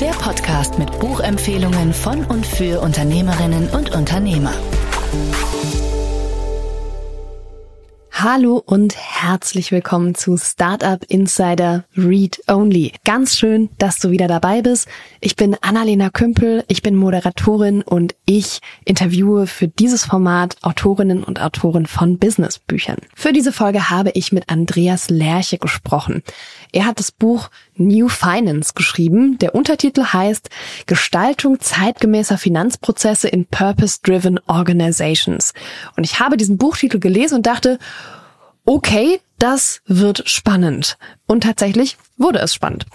[0.00, 4.52] Der Podcast mit Buchempfehlungen von und für Unternehmerinnen und Unternehmer.
[8.12, 8.94] Hallo und
[9.28, 12.92] herzlich willkommen zu Startup Insider Read Only.
[13.04, 14.86] Ganz schön, dass du wieder dabei bist.
[15.20, 21.42] Ich bin Annalena Kümpel, ich bin Moderatorin und ich interviewe für dieses Format Autorinnen und
[21.42, 22.98] Autoren von Businessbüchern.
[23.16, 26.22] Für diese Folge habe ich mit Andreas Lerche gesprochen.
[26.70, 29.38] Er hat das Buch New Finance geschrieben.
[29.38, 30.50] Der Untertitel heißt
[30.86, 35.52] Gestaltung zeitgemäßer Finanzprozesse in Purpose-Driven Organizations.
[35.96, 37.80] Und ich habe diesen Buchtitel gelesen und dachte,
[38.66, 40.98] okay, das wird spannend.
[41.28, 42.86] Und tatsächlich wurde es spannend.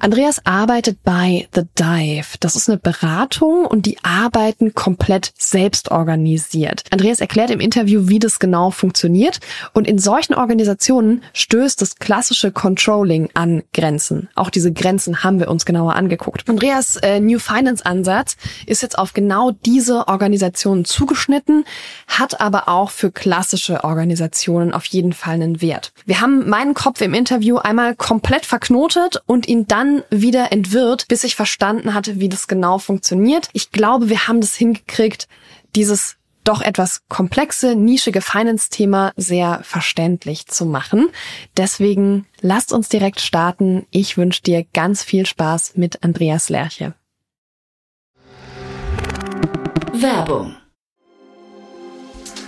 [0.00, 2.38] Andreas arbeitet bei The Dive.
[2.40, 6.82] Das ist eine Beratung und die arbeiten komplett selbst organisiert.
[6.90, 9.40] Andreas erklärt im Interview, wie das genau funktioniert.
[9.74, 14.28] Und in solchen Organisationen stößt das klassische Controlling an Grenzen.
[14.34, 16.48] Auch diese Grenzen haben wir uns genauer angeguckt.
[16.48, 21.64] Andreas äh, New Finance Ansatz ist jetzt auf genau diese Organisationen zugeschnitten,
[22.08, 25.92] hat aber auch für klassische Organisationen auf jeden Fall einen Wert.
[26.06, 31.24] Wir haben meinen Kopf im Interview einmal komplett verknotet und ihn dann wieder entwirrt, bis
[31.24, 33.48] ich verstanden hatte, wie das genau funktioniert.
[33.52, 35.28] Ich glaube, wir haben das hingekriegt,
[35.74, 41.08] dieses doch etwas komplexe, nischige Finance-Thema sehr verständlich zu machen.
[41.56, 43.86] Deswegen lasst uns direkt starten.
[43.90, 46.94] Ich wünsche dir ganz viel Spaß mit Andreas Lerche.
[49.92, 50.56] Werbung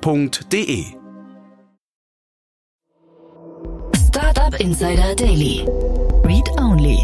[0.00, 0.84] f.de.
[4.08, 5.66] Startup Insider Daily.
[6.24, 6.98] Read Only.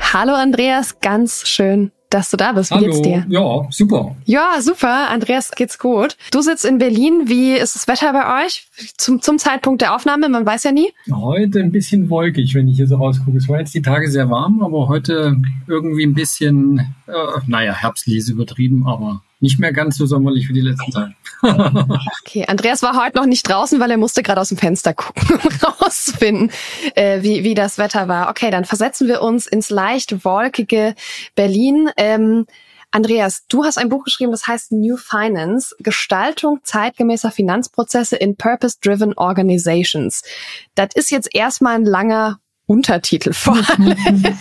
[0.00, 2.70] Hallo Andreas, ganz schön, dass du da bist.
[2.70, 2.86] Wie Hallo.
[2.86, 3.26] geht's dir?
[3.28, 4.16] Ja, super.
[4.24, 5.10] Ja, super.
[5.10, 6.16] Andreas, geht's gut.
[6.30, 7.24] Du sitzt in Berlin.
[7.26, 8.66] Wie ist das Wetter bei euch?
[8.96, 10.88] Zum, zum Zeitpunkt der Aufnahme, man weiß ja nie.
[11.10, 13.36] Heute ein bisschen wolkig, wenn ich hier so rausgucke.
[13.36, 17.12] Es war jetzt die Tage sehr warm, aber heute irgendwie ein bisschen, äh,
[17.46, 21.14] naja, herbstlich ist übertrieben, aber nicht mehr ganz so sommerlich wie die letzten Tage.
[22.24, 25.40] Okay, Andreas war heute noch nicht draußen, weil er musste gerade aus dem Fenster gucken
[25.42, 26.52] und rausfinden,
[26.94, 28.30] äh, wie, wie das Wetter war.
[28.30, 30.94] Okay, dann versetzen wir uns ins leicht wolkige
[31.34, 31.90] Berlin.
[31.96, 32.46] Ähm,
[32.92, 39.14] Andreas, du hast ein Buch geschrieben, das heißt New Finance, Gestaltung zeitgemäßer Finanzprozesse in Purpose-Driven
[39.14, 40.22] Organizations.
[40.76, 44.38] Das ist jetzt erstmal ein langer Untertitel vor allem.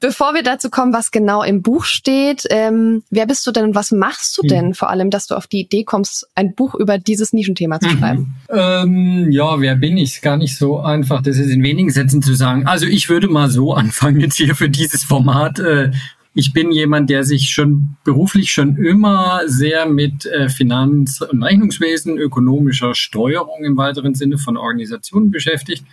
[0.00, 3.74] Bevor wir dazu kommen, was genau im Buch steht, ähm, wer bist du denn und
[3.74, 6.96] was machst du denn vor allem, dass du auf die Idee kommst, ein Buch über
[6.96, 8.34] dieses Nischenthema zu schreiben?
[8.48, 10.14] Ähm, ja, wer bin ich?
[10.14, 12.66] Ist Gar nicht so einfach, das ist in wenigen Sätzen zu sagen.
[12.66, 15.58] Also ich würde mal so anfangen jetzt hier für dieses Format.
[15.58, 15.90] Äh,
[16.32, 22.16] ich bin jemand, der sich schon beruflich schon immer sehr mit äh, Finanz- und Rechnungswesen,
[22.16, 25.84] ökonomischer Steuerung im weiteren Sinne von Organisationen beschäftigt.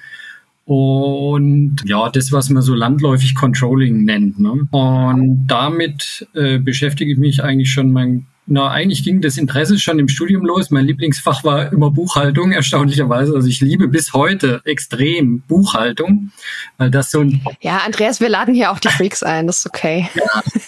[0.68, 4.38] Und ja, das, was man so landläufig Controlling nennt.
[4.38, 4.68] Ne?
[4.72, 10.00] Und damit äh, beschäftige ich mich eigentlich schon mein na, eigentlich ging das Interesse schon
[10.00, 10.72] im Studium los.
[10.72, 13.36] Mein Lieblingsfach war immer Buchhaltung, erstaunlicherweise.
[13.36, 16.32] Also ich liebe bis heute extrem Buchhaltung,
[16.78, 17.42] weil das so ein...
[17.60, 20.10] Ja, Andreas, wir laden hier auch die Freaks ein, das ist okay.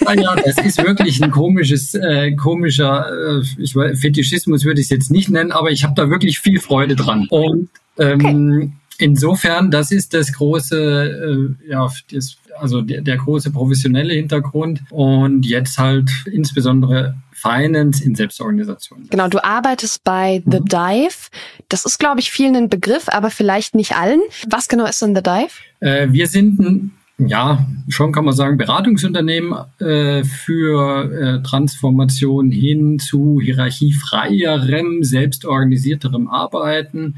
[0.05, 4.87] Ja, ja das ist wirklich ein komisches, äh, komischer, äh, ich weiß, Fetischismus würde ich
[4.87, 7.27] es jetzt nicht nennen, aber ich habe da wirklich viel Freude dran.
[7.29, 8.71] Und ähm, okay.
[8.99, 15.45] Insofern, das ist das große, äh, ja, das, also der, der große professionelle Hintergrund und
[15.45, 19.07] jetzt halt insbesondere Finance in Selbstorganisation.
[19.09, 21.29] Genau, du arbeitest bei The Dive.
[21.69, 24.21] Das ist, glaube ich, vielen ein Begriff, aber vielleicht nicht allen.
[24.49, 25.51] Was genau ist denn The Dive?
[25.79, 32.97] Äh, wir sind ein ja, schon kann man sagen, Beratungsunternehmen äh, für äh, Transformation hin
[32.97, 37.15] zu hierarchiefreierem, selbstorganisierterem Arbeiten,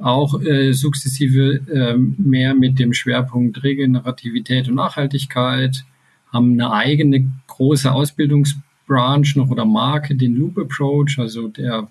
[0.00, 5.84] auch äh, sukzessive äh, mehr mit dem Schwerpunkt Regenerativität und Nachhaltigkeit,
[6.32, 8.56] haben eine eigene große Ausbildungs
[8.86, 11.88] Branch noch oder Marke den Loop Approach, also der,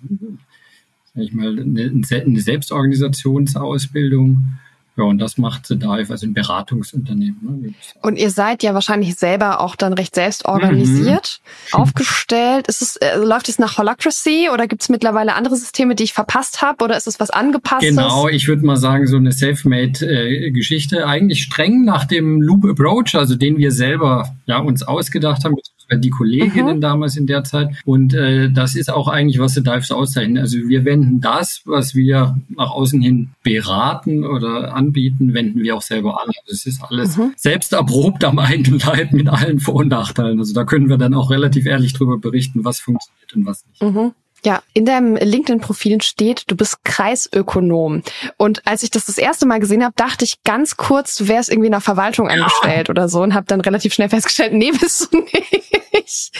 [1.14, 4.58] sag ich mal, eine, eine Selbstorganisationsausbildung
[4.98, 7.38] ja, und das macht Dive, also ein Beratungsunternehmen.
[7.62, 7.74] Ne?
[8.02, 11.40] Und ihr seid ja wahrscheinlich selber auch dann recht selbst organisiert,
[11.72, 11.80] mhm.
[11.80, 12.66] aufgestellt.
[12.66, 16.12] Ist es, äh, läuft es nach Holacracy oder gibt es mittlerweile andere Systeme, die ich
[16.12, 17.90] verpasst habe oder ist es was angepasstes?
[17.90, 20.98] Genau, ich würde mal sagen, so eine Selfmade-Geschichte.
[20.98, 25.54] Äh, Eigentlich streng nach dem Loop Approach, also den wir selber ja, uns ausgedacht haben,
[25.96, 26.80] die Kolleginnen mhm.
[26.80, 27.68] damals in der Zeit.
[27.84, 30.42] Und äh, das ist auch eigentlich, was The Dives auszeichnet.
[30.42, 35.82] Also wir wenden das, was wir nach außen hin beraten oder anbieten, wenden wir auch
[35.82, 36.28] selber an.
[36.28, 37.32] Also es ist alles mhm.
[37.36, 40.38] selbst erprobt am eigenen Leib mit allen Vor- und Nachteilen.
[40.38, 43.82] Also da können wir dann auch relativ ehrlich drüber berichten, was funktioniert und was nicht.
[43.82, 44.12] Mhm.
[44.48, 48.02] Ja, in deinem LinkedIn-Profil steht, du bist Kreisökonom.
[48.38, 51.50] Und als ich das das erste Mal gesehen habe, dachte ich ganz kurz, du wärst
[51.50, 55.12] irgendwie in der Verwaltung angestellt oder so und habe dann relativ schnell festgestellt, nee, bist
[55.12, 56.32] du nicht.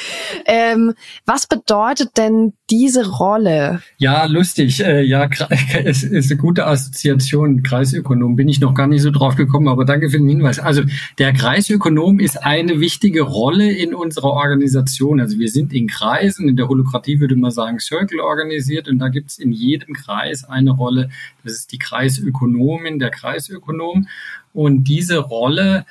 [0.46, 0.94] Ähm,
[1.26, 3.82] was bedeutet denn diese Rolle?
[3.98, 4.80] Ja, lustig.
[4.80, 5.28] Äh, ja,
[5.84, 7.62] es ist eine gute Assoziation.
[7.62, 10.58] Kreisökonom bin ich noch gar nicht so drauf gekommen, aber danke für den Hinweis.
[10.58, 10.82] Also
[11.18, 15.20] der Kreisökonom ist eine wichtige Rolle in unserer Organisation.
[15.20, 19.08] Also wir sind in Kreisen, in der Holokratie würde man sagen, Circle organisiert und da
[19.08, 21.10] gibt es in jedem Kreis eine Rolle.
[21.44, 24.08] Das ist die Kreisökonomin, der Kreisökonom.
[24.52, 25.84] Und diese Rolle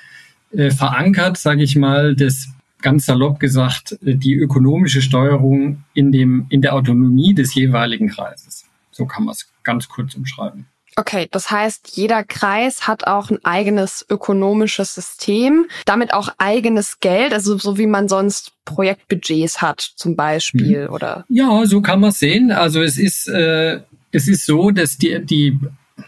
[0.52, 2.50] äh, verankert, sage ich mal, das
[2.82, 8.66] ganz salopp gesagt, äh, die ökonomische Steuerung in, dem, in der Autonomie des jeweiligen Kreises.
[8.92, 10.66] So kann man es ganz kurz umschreiben.
[11.00, 17.34] Okay, das heißt, jeder Kreis hat auch ein eigenes ökonomisches System, damit auch eigenes Geld,
[17.34, 20.94] also so wie man sonst Projektbudgets hat zum Beispiel, mhm.
[20.94, 21.24] oder?
[21.30, 22.52] Ja, so kann man es sehen.
[22.52, 23.80] Also es ist, äh,
[24.12, 25.60] es ist so, dass die, die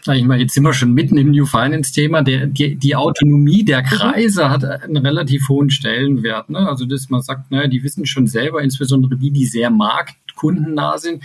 [0.02, 3.64] sag ich mal, jetzt sind wir schon mitten im New Finance-Thema, der, die, die Autonomie
[3.64, 3.86] der mhm.
[3.86, 6.50] Kreise hat einen relativ hohen Stellenwert.
[6.50, 6.58] Ne?
[6.58, 11.22] Also, dass man sagt, naja, die wissen schon selber, insbesondere die, die sehr marktkundennah sind,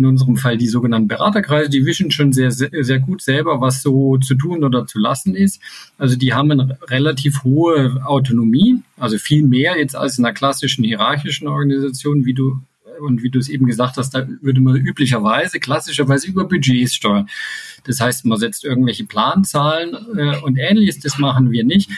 [0.00, 3.82] in unserem Fall die sogenannten Beraterkreise, die wissen schon sehr, sehr, sehr gut selber, was
[3.82, 5.60] so zu tun oder zu lassen ist.
[5.98, 10.84] Also die haben eine relativ hohe Autonomie, also viel mehr jetzt als in einer klassischen
[10.84, 12.60] hierarchischen Organisation, wie du
[13.00, 17.28] und wie du es eben gesagt hast, da würde man üblicherweise, klassischerweise über Budgets steuern.
[17.84, 21.90] Das heißt, man setzt irgendwelche Planzahlen äh, und ähnliches, das machen wir nicht.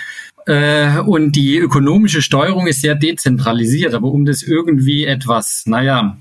[0.46, 6.18] Äh, und die ökonomische Steuerung ist sehr dezentralisiert, aber um das irgendwie etwas, naja,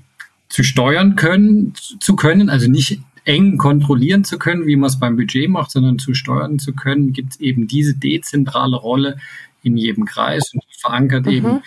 [0.52, 5.16] zu steuern können, zu können, also nicht eng kontrollieren zu können, wie man es beim
[5.16, 9.16] Budget macht, sondern zu steuern zu können, gibt es eben diese dezentrale Rolle
[9.62, 11.32] in jedem Kreis und verankert mhm.
[11.32, 11.62] eben,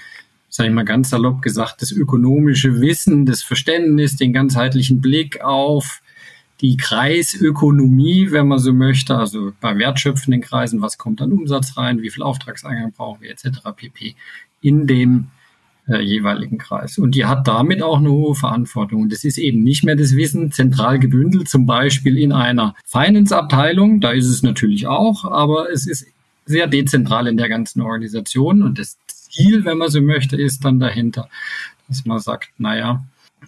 [0.50, 6.02] sage ich mal ganz salopp gesagt, das ökonomische Wissen, das Verständnis, den ganzheitlichen Blick auf
[6.62, 12.04] die Kreisökonomie, wenn man so möchte, also bei wertschöpfenden Kreisen, was kommt an Umsatz rein,
[12.04, 13.62] wie viel Auftragseingang brauchen wir etc.
[13.76, 14.16] pp.
[14.62, 15.28] in dem
[15.88, 16.98] äh, jeweiligen Kreis.
[16.98, 19.04] Und die hat damit auch eine hohe Verantwortung.
[19.04, 24.02] Und das ist eben nicht mehr das Wissen zentral gebündelt, zum Beispiel in einer Finance-Abteilung.
[24.02, 26.08] Da ist es natürlich auch, aber es ist
[26.46, 28.64] sehr dezentral in der ganzen Organisation.
[28.64, 31.30] Und das Ziel, wenn man so möchte, ist dann dahinter,
[31.88, 33.04] dass man sagt, naja,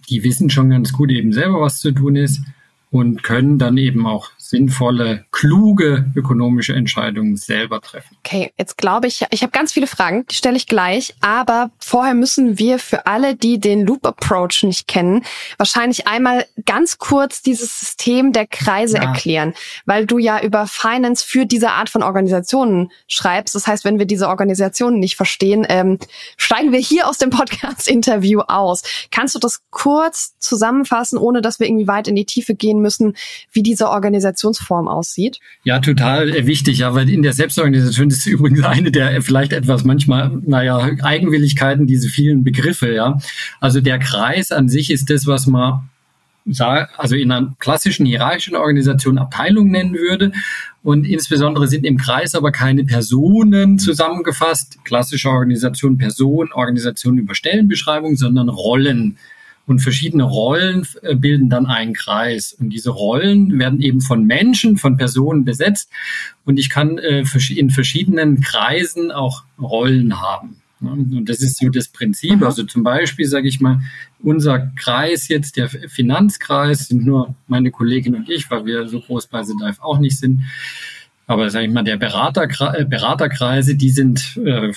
[0.10, 2.42] die wissen schon ganz gut eben selber, was zu tun ist
[2.90, 8.16] und können dann eben auch sinnvolle, kluge ökonomische Entscheidungen selber treffen.
[8.20, 12.14] Okay, jetzt glaube ich, ich habe ganz viele Fragen, die stelle ich gleich, aber vorher
[12.14, 15.24] müssen wir für alle, die den Loop Approach nicht kennen,
[15.58, 19.04] wahrscheinlich einmal ganz kurz dieses System der Kreise ja.
[19.04, 19.54] erklären,
[19.86, 23.54] weil du ja über Finance für diese Art von Organisationen schreibst.
[23.56, 26.00] Das heißt, wenn wir diese Organisationen nicht verstehen, ähm,
[26.38, 28.84] steigen wir hier aus dem Podcast-Interview aus.
[29.12, 33.14] Kannst du das kurz zusammenfassen, ohne dass wir irgendwie weit in die Tiefe gehen müssen,
[33.52, 35.40] wie diese Organisation Organisationsform aussieht?
[35.64, 40.32] Ja, total äh, wichtig, ja, in der Selbstorganisation ist übrigens eine der vielleicht etwas manchmal,
[40.46, 43.20] naja, Eigenwilligkeiten, diese vielen Begriffe, ja.
[43.60, 45.90] Also der Kreis an sich ist das, was man
[46.96, 50.32] also in einer klassischen hierarchischen Organisation Abteilung nennen würde.
[50.82, 58.16] Und insbesondere sind im Kreis aber keine Personen zusammengefasst, klassische Organisation Person, Organisation über Stellenbeschreibung,
[58.16, 59.18] sondern Rollen.
[59.68, 62.54] Und verschiedene Rollen äh, bilden dann einen Kreis.
[62.54, 65.92] Und diese Rollen werden eben von Menschen, von Personen besetzt.
[66.46, 67.24] Und ich kann äh,
[67.56, 70.62] in verschiedenen Kreisen auch Rollen haben.
[70.80, 72.44] Und das ist so das Prinzip.
[72.44, 73.82] Also zum Beispiel sage ich mal,
[74.20, 79.28] unser Kreis jetzt, der Finanzkreis, sind nur meine Kollegin und ich, weil wir so groß
[79.28, 80.42] bei The Dive auch nicht sind.
[81.26, 84.72] Aber sage ich mal, der Beraterkreise, Beraterkreise, die sind äh,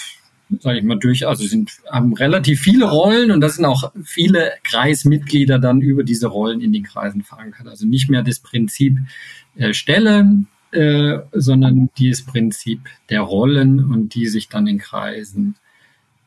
[0.59, 4.53] sage ich mal, durch, also sind, haben relativ viele Rollen und das sind auch viele
[4.65, 7.69] Kreismitglieder dann über diese Rollen in den Kreisen verankert.
[7.69, 8.99] Also nicht mehr das Prinzip
[9.57, 15.57] äh, Stelle, äh, sondern das Prinzip der Rollen und die sich dann in Kreisen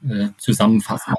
[0.08, 1.16] äh, zusammenfassen.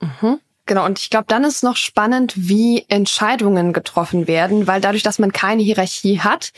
[0.00, 0.38] Mhm.
[0.66, 5.18] Genau, und ich glaube, dann ist noch spannend, wie Entscheidungen getroffen werden, weil dadurch, dass
[5.18, 6.52] man keine Hierarchie hat,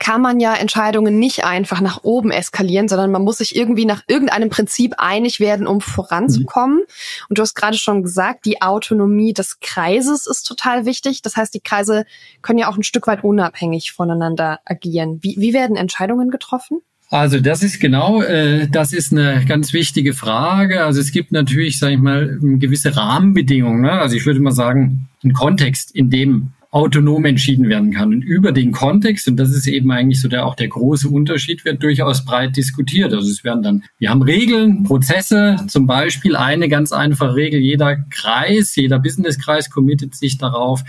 [0.00, 4.02] kann man ja Entscheidungen nicht einfach nach oben eskalieren, sondern man muss sich irgendwie nach
[4.08, 6.78] irgendeinem Prinzip einig werden, um voranzukommen.
[6.78, 7.26] Mhm.
[7.28, 11.22] Und du hast gerade schon gesagt, die Autonomie des Kreises ist total wichtig.
[11.22, 12.04] Das heißt, die Kreise
[12.42, 15.20] können ja auch ein Stück weit unabhängig voneinander agieren.
[15.22, 16.82] Wie, wie werden Entscheidungen getroffen?
[17.12, 20.82] Also das ist genau, äh, das ist eine ganz wichtige Frage.
[20.82, 23.82] Also es gibt natürlich, sage ich mal, gewisse Rahmenbedingungen.
[23.82, 23.92] Ne?
[23.92, 28.14] Also ich würde mal sagen, ein Kontext, in dem autonom entschieden werden kann.
[28.14, 31.66] Und über den Kontext, und das ist eben eigentlich so der auch der große Unterschied,
[31.66, 33.12] wird durchaus breit diskutiert.
[33.12, 37.96] Also es werden dann, wir haben Regeln, Prozesse, zum Beispiel eine ganz einfache Regel, jeder
[38.08, 40.82] Kreis, jeder Businesskreis committet sich darauf,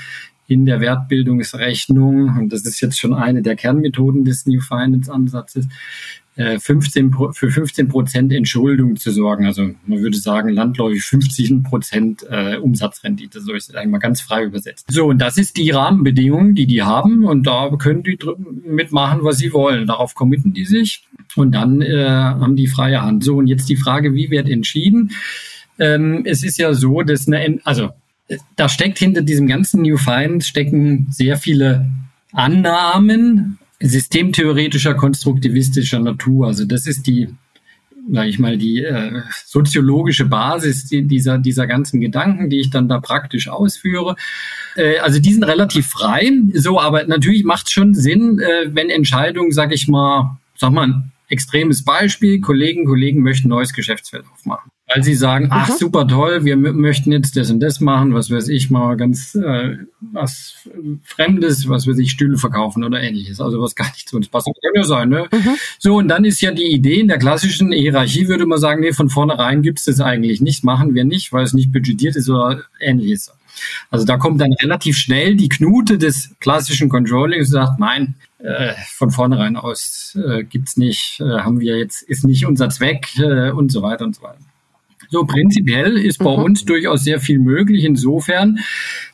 [0.48, 5.68] in der Wertbildungsrechnung, und das ist jetzt schon eine der Kernmethoden des New Finance Ansatzes,
[6.36, 9.46] 15, äh, für 15 Prozent Entschuldung zu sorgen.
[9.46, 14.22] Also man würde sagen, landläufig 50 Prozent äh, Umsatzrendite, so ist es eigentlich mal ganz
[14.22, 14.88] frei übersetzt.
[14.90, 18.18] So, und das ist die Rahmenbedingung, die die haben und da können die
[18.66, 19.86] mitmachen, was sie wollen.
[19.86, 23.24] Darauf committen die sich und dann äh, haben die freie Hand.
[23.24, 25.12] So, und jetzt die Frage, wie wird entschieden?
[25.78, 27.92] Ähm, es ist ja so, dass eine, also
[28.56, 31.90] da steckt hinter diesem ganzen New Finance stecken sehr viele
[32.32, 36.48] Annahmen systemtheoretischer, konstruktivistischer Natur.
[36.48, 37.30] Also das ist die,
[38.10, 43.02] sage ich mal, die äh, soziologische Basis dieser, dieser ganzen Gedanken, die ich dann da
[43.02, 44.16] praktisch ausführe.
[44.78, 46.32] Äh, also die sind relativ frei.
[46.54, 50.88] So, aber natürlich macht es schon Sinn, äh, wenn Entscheidungen, sage ich mal, sag mal,
[50.88, 55.74] ein extremes Beispiel, Kollegen, Kollegen möchten neues Geschäftsfeld aufmachen weil sie sagen, ach mhm.
[55.74, 59.78] super toll, wir möchten jetzt das und das machen, was weiß ich mal ganz äh,
[60.00, 60.68] was
[61.04, 64.46] Fremdes, was weiß ich, Stühle verkaufen oder ähnliches, also was gar nicht zu uns passt.
[64.46, 65.28] Kann ja sein, ne?
[65.32, 65.56] Mhm.
[65.80, 68.94] So, und dann ist ja die Idee in der klassischen Hierarchie, würde man sagen, nee,
[68.94, 72.64] von vornherein gibt's das eigentlich nicht, machen wir nicht, weil es nicht budgetiert ist oder
[72.80, 73.32] ähnliches.
[73.90, 78.74] Also da kommt dann relativ schnell die Knute des klassischen Controllings und sagt, nein, äh,
[78.88, 83.52] von vornherein aus äh, gibt's nicht, äh, haben wir jetzt, ist nicht unser Zweck äh,
[83.52, 84.40] und so weiter und so weiter.
[85.14, 86.44] So prinzipiell ist bei mhm.
[86.44, 88.58] uns durchaus sehr viel möglich insofern,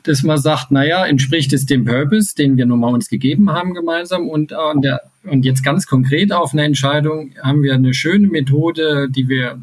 [0.03, 3.73] dass man sagt, naja, entspricht es dem Purpose, den wir nun mal uns gegeben haben
[3.73, 8.27] gemeinsam und, und, der, und jetzt ganz konkret auf eine Entscheidung haben wir eine schöne
[8.27, 9.59] Methode, die wir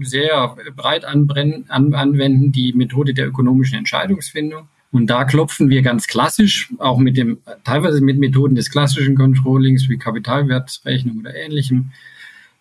[0.00, 4.66] sehr breit anbrennen, an, anwenden, die Methode der ökonomischen Entscheidungsfindung.
[4.90, 9.88] Und da klopfen wir ganz klassisch, auch mit dem, teilweise mit Methoden des klassischen Controllings
[9.88, 11.92] wie Kapitalwertsrechnung oder ähnlichem,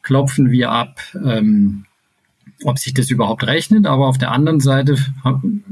[0.03, 1.87] klopfen wir ab, ähm,
[2.63, 3.85] ob sich das überhaupt rechnet.
[3.85, 4.97] Aber auf der anderen Seite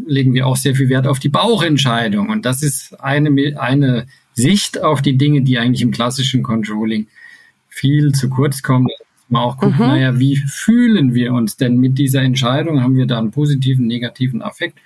[0.06, 2.30] legen wir auch sehr viel Wert auf die Bauchentscheidung.
[2.30, 7.08] Und das ist eine, eine Sicht auf die Dinge, die eigentlich im klassischen Controlling
[7.70, 8.92] viel zu kurz kommt.
[9.28, 9.88] Man auch guckt, mhm.
[9.88, 12.82] naja, wie fühlen wir uns denn mit dieser Entscheidung?
[12.82, 14.78] Haben wir da einen positiven, negativen Affekt?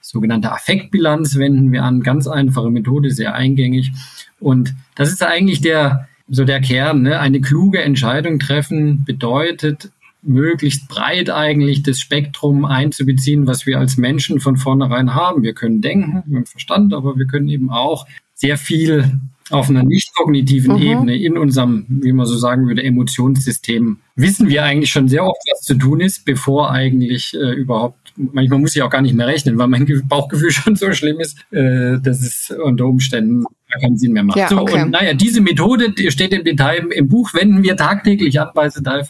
[0.00, 2.02] Sogenannte Affektbilanz wenden wir an.
[2.02, 3.90] Ganz einfache Methode, sehr eingängig.
[4.38, 7.02] Und das ist eigentlich der, so der Kern.
[7.02, 7.18] Ne?
[7.18, 9.90] Eine kluge Entscheidung treffen bedeutet,
[10.22, 15.42] möglichst breit eigentlich das Spektrum einzubeziehen, was wir als Menschen von vornherein haben.
[15.42, 19.82] Wir können denken mit dem Verstand, aber wir können eben auch sehr viel auf einer
[19.82, 20.82] nicht kognitiven mhm.
[20.82, 25.40] Ebene in unserem, wie man so sagen würde, Emotionssystem wissen wir eigentlich schon sehr oft,
[25.50, 29.26] was zu tun ist, bevor eigentlich äh, überhaupt, manchmal muss ich auch gar nicht mehr
[29.26, 33.44] rechnen, weil mein Bauchgefühl schon so schlimm ist, äh, dass es unter Umständen
[33.80, 34.38] keinen Sinn mehr macht.
[34.38, 34.72] Ja, okay.
[34.72, 38.48] So, und naja, diese Methode die steht im Detail im Buch, wenden wir tagtäglich an
[38.54, 39.08] bei Dive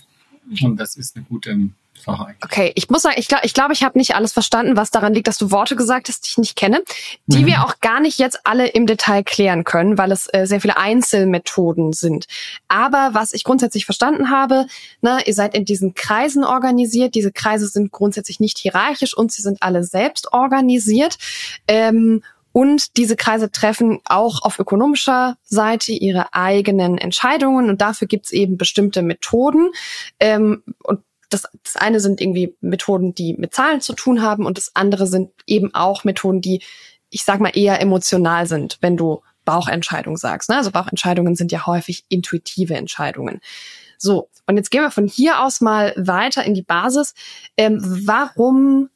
[0.63, 2.45] und das ist eine gute Sache eigentlich.
[2.45, 5.15] Okay, ich muss sagen, ich glaube, ich, glaub, ich habe nicht alles verstanden, was daran
[5.15, 6.83] liegt, dass du Worte gesagt hast, die ich nicht kenne,
[7.27, 7.47] die mhm.
[7.47, 10.77] wir auch gar nicht jetzt alle im Detail klären können, weil es äh, sehr viele
[10.77, 12.27] Einzelmethoden sind.
[12.69, 14.67] Aber was ich grundsätzlich verstanden habe,
[15.03, 17.15] ne, ihr seid in diesen Kreisen organisiert.
[17.15, 21.19] Diese Kreise sind grundsätzlich nicht hierarchisch und sie sind alle selbst organisiert.
[21.69, 28.33] Ähm, und diese Kreise treffen auch auf ökonomischer Seite ihre eigenen Entscheidungen und dafür gibt's
[28.33, 29.71] eben bestimmte Methoden.
[30.19, 34.59] Ähm, und das, das eine sind irgendwie Methoden, die mit Zahlen zu tun haben und
[34.59, 36.63] das andere sind eben auch Methoden, die,
[37.09, 40.51] ich sag mal, eher emotional sind, wenn du Bauchentscheidung sagst.
[40.51, 40.57] Ne?
[40.57, 43.41] Also Bauchentscheidungen sind ja häufig intuitive Entscheidungen.
[43.97, 47.15] So, und jetzt gehen wir von hier aus mal weiter in die Basis.
[47.57, 48.89] Ähm, warum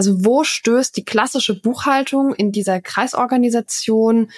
[0.00, 4.30] also wo stößt die klassische Buchhaltung in dieser Kreisorganisation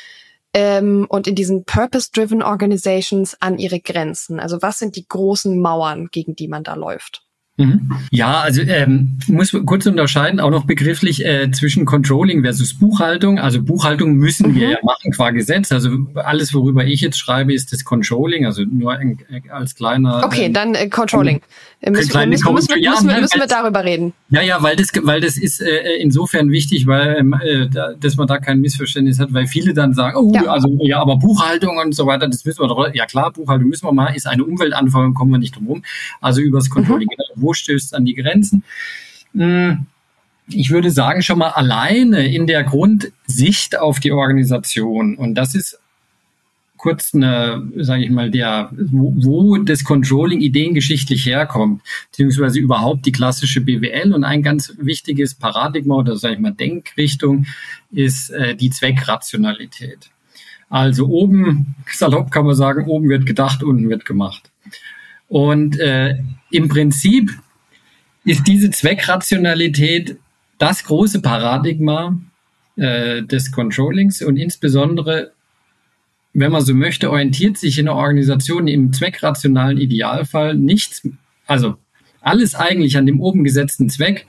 [0.55, 4.41] ähm, und in diesen Purpose-Driven Organizations an ihre Grenzen?
[4.41, 7.23] Also was sind die großen Mauern, gegen die man da läuft?
[7.59, 7.93] Mhm.
[8.11, 13.39] Ja, also ähm, muss kurz unterscheiden, auch noch begrifflich äh, zwischen Controlling versus Buchhaltung.
[13.39, 14.55] Also Buchhaltung müssen mhm.
[14.57, 15.71] wir ja machen qua Gesetz.
[15.71, 19.15] Also alles, worüber ich jetzt schreibe, ist das Controlling, also nur äh,
[19.49, 20.25] als kleiner.
[20.25, 21.41] Okay, ähm, dann äh, Controlling.
[21.91, 24.13] Müssen, kleine müssen, müssen, ja, müssen, wir, müssen wir darüber reden.
[24.31, 28.17] Ja, ja, weil das, weil das ist äh, insofern wichtig, weil ähm, äh, da- dass
[28.17, 30.45] man da kein Missverständnis hat, weil viele dann sagen, oh, Ja.
[30.45, 32.95] also ja, aber Buchhaltung und so weiter, das müssen wir doch.
[32.95, 35.83] Ja klar, Buchhaltung müssen wir mal, ist eine Umweltanforderung, kommen wir nicht drum rum.
[36.21, 38.63] Also übers Controlling, wo stößt an die Grenzen?
[39.35, 39.87] Hm,
[40.49, 45.17] Ich würde sagen, schon mal alleine in der Grundsicht auf die Organisation.
[45.17, 45.79] Und das ist
[46.83, 53.13] kurz eine, sage ich mal, der, wo, wo das Controlling ideengeschichtlich herkommt, beziehungsweise überhaupt die
[53.13, 54.13] klassische BWL.
[54.13, 57.47] Und ein ganz wichtiges Paradigma oder sage ich mal Denkrichtung
[57.93, 60.11] ist äh, die Zweckrationalität.
[60.71, 64.51] Also oben, salopp kann man sagen, oben wird gedacht, unten wird gemacht.
[65.29, 66.17] Und äh,
[66.51, 67.31] im Prinzip
[68.25, 70.17] ist diese Zweckrationalität
[70.59, 72.19] das große Paradigma
[72.75, 75.31] äh, des Controllings und insbesondere,
[76.35, 81.07] wenn man so möchte, orientiert sich in der Organisation im zweckrationalen Idealfall nichts,
[81.47, 81.77] also
[82.21, 84.27] alles eigentlich an dem oben gesetzten Zweck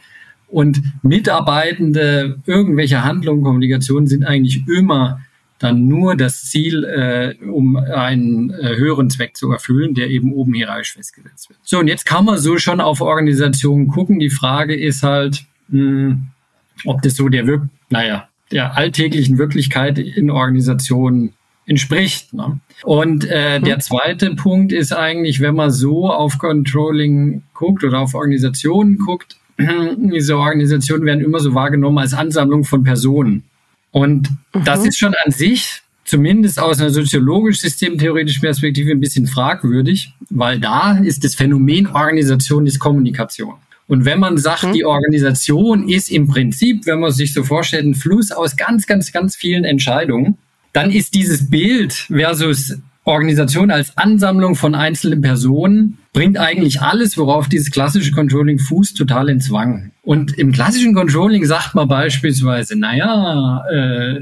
[0.48, 5.22] und Mitarbeitende, irgendwelche Handlungen, Kommunikation sind eigentlich immer
[5.60, 10.54] dann nur das Ziel, äh, um einen äh, höheren Zweck zu erfüllen, der eben oben
[10.54, 11.60] hierarchisch festgesetzt wird.
[11.64, 14.20] So, und jetzt kann man so schon auf Organisationen gucken.
[14.20, 16.18] Die Frage ist halt, mh,
[16.86, 17.46] ob das so der,
[17.90, 21.34] naja, der alltäglichen Wirklichkeit in Organisationen
[21.66, 22.34] entspricht.
[22.34, 22.60] Ne?
[22.84, 28.14] Und äh, der zweite Punkt ist eigentlich, wenn man so auf Controlling guckt oder auf
[28.14, 33.44] Organisationen guckt, diese Organisationen werden immer so wahrgenommen als Ansammlung von Personen.
[33.92, 34.30] Und
[34.66, 40.98] das ist schon an sich, zumindest aus einer soziologisch-systemtheoretischen Perspektive, ein bisschen fragwürdig, weil da
[40.98, 43.54] ist das Phänomen Organisation ist Kommunikation.
[43.88, 47.96] Und wenn man sagt, die Organisation ist im Prinzip, wenn man sich so vorstellt, ein
[47.96, 50.38] Fluss aus ganz, ganz, ganz vielen Entscheidungen,
[50.74, 57.50] dann ist dieses Bild versus Organisation als Ansammlung von einzelnen Personen bringt eigentlich alles, worauf
[57.50, 59.92] dieses klassische Controlling fußt, total ins Wanken.
[60.04, 64.22] Und im klassischen Controlling sagt man beispielsweise, naja, äh,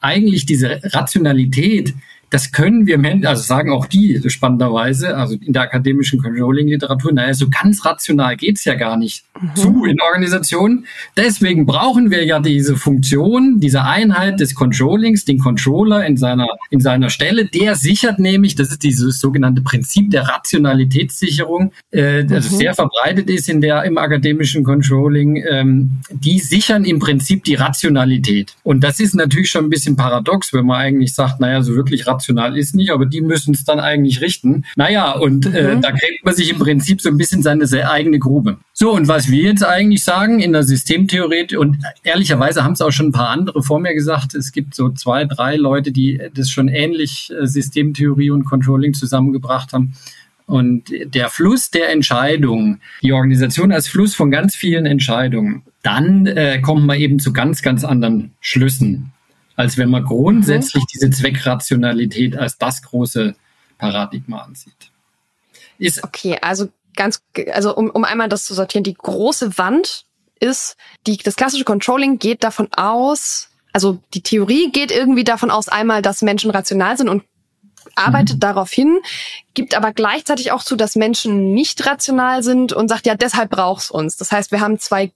[0.00, 1.94] eigentlich diese Rationalität,
[2.30, 7.32] das können wir Menschen, also sagen auch die spannenderweise, also in der akademischen Controlling-Literatur, naja,
[7.32, 10.86] so ganz rational geht's ja gar nicht zu in Organisationen.
[11.16, 16.80] Deswegen brauchen wir ja diese Funktion, diese Einheit des Controllings, den Controller in seiner, in
[16.80, 22.74] seiner Stelle, der sichert nämlich, das ist dieses sogenannte Prinzip der Rationalitätssicherung, äh, das sehr
[22.74, 28.54] verbreitet ist in der, im akademischen Controlling, ähm, die sichern im Prinzip die Rationalität.
[28.64, 32.06] Und das ist natürlich schon ein bisschen paradox, wenn man eigentlich sagt, naja, so wirklich
[32.06, 32.17] rational
[32.56, 34.64] ist nicht, aber die müssen es dann eigentlich richten.
[34.76, 38.58] Naja, und äh, da kriegt man sich im Prinzip so ein bisschen seine eigene Grube.
[38.72, 42.92] So, und was wir jetzt eigentlich sagen in der Systemtheorie, und ehrlicherweise haben es auch
[42.92, 46.50] schon ein paar andere vor mir gesagt, es gibt so zwei, drei Leute, die das
[46.50, 49.94] schon ähnlich äh, Systemtheorie und Controlling zusammengebracht haben.
[50.46, 56.60] Und der Fluss der Entscheidungen, die Organisation als Fluss von ganz vielen Entscheidungen, dann äh,
[56.60, 59.12] kommt man eben zu ganz, ganz anderen Schlüssen,
[59.58, 63.34] als wenn man grundsätzlich diese Zweckrationalität als das große
[63.76, 64.92] Paradigma ansieht.
[65.78, 67.20] Ist Okay, also ganz,
[67.52, 70.04] also um, um einmal das zu sortieren, die große Wand
[70.38, 70.76] ist,
[71.08, 76.02] die, das klassische Controlling geht davon aus, also die Theorie geht irgendwie davon aus, einmal,
[76.02, 77.24] dass Menschen rational sind und
[77.96, 79.00] arbeitet darauf hin,
[79.54, 83.90] gibt aber gleichzeitig auch zu, dass Menschen nicht rational sind und sagt, ja, deshalb braucht's
[83.90, 84.16] uns.
[84.16, 85.10] Das heißt, wir haben zwei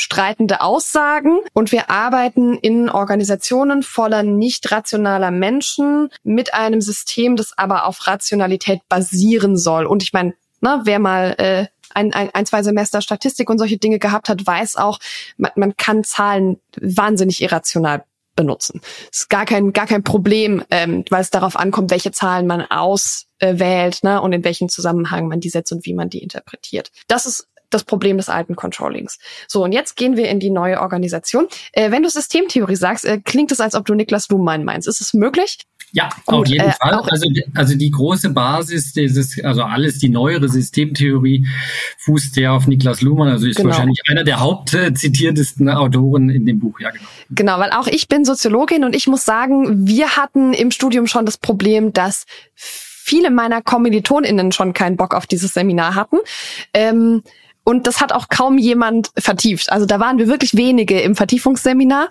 [0.00, 7.56] widerstreitende Aussagen und wir arbeiten in Organisationen voller nicht rationaler Menschen mit einem System, das
[7.56, 9.84] aber auf Rationalität basieren soll.
[9.84, 13.76] Und ich meine, ne, wer mal äh, ein, ein, ein, zwei Semester Statistik und solche
[13.76, 14.98] Dinge gehabt hat, weiß auch,
[15.36, 18.04] man, man kann Zahlen wahnsinnig irrational
[18.36, 18.80] benutzen.
[19.12, 24.02] ist gar kein, gar kein Problem, ähm, weil es darauf ankommt, welche Zahlen man auswählt
[24.02, 26.90] ne, und in welchem Zusammenhang man die setzt und wie man die interpretiert.
[27.06, 29.18] Das ist das Problem des alten Controllings.
[29.48, 31.48] So, und jetzt gehen wir in die neue Organisation.
[31.72, 34.88] Äh, wenn du Systemtheorie sagst, äh, klingt es, als ob du Niklas Luhmann meinst.
[34.88, 35.58] Ist es möglich?
[35.92, 36.94] Ja, Gut, auf jeden äh, Fall.
[37.10, 41.46] Also, also die große Basis dieses, also alles die neuere Systemtheorie
[41.98, 43.70] fußt ja auf Niklas Luhmann, also ist Genau.
[43.70, 47.04] wahrscheinlich einer der hauptzitiertesten Autoren in dem Buch, ja genau.
[47.30, 51.26] Genau, weil auch ich bin Soziologin und ich muss sagen, wir hatten im Studium schon
[51.26, 56.18] das Problem, dass viele meiner KommilitonInnen schon keinen Bock auf dieses Seminar hatten.
[56.72, 57.22] Ähm,
[57.70, 59.70] und das hat auch kaum jemand vertieft.
[59.72, 62.08] Also da waren wir wirklich wenige im Vertiefungsseminar.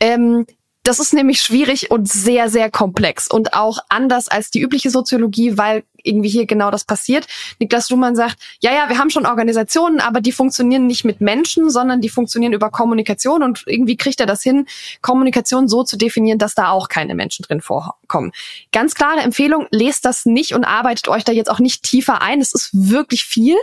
[0.00, 0.46] Ähm,
[0.84, 5.56] Das ist nämlich schwierig und sehr, sehr komplex und auch anders als die übliche Soziologie,
[5.56, 7.28] weil irgendwie hier genau das passiert.
[7.60, 11.70] Niklas Luhmann sagt, ja, ja, wir haben schon Organisationen, aber die funktionieren nicht mit Menschen,
[11.70, 14.66] sondern die funktionieren über Kommunikation und irgendwie kriegt er das hin,
[15.02, 18.32] Kommunikation so zu definieren, dass da auch keine Menschen drin vorkommen.
[18.72, 22.40] Ganz klare Empfehlung, lest das nicht und arbeitet euch da jetzt auch nicht tiefer ein.
[22.40, 23.56] Es ist wirklich viel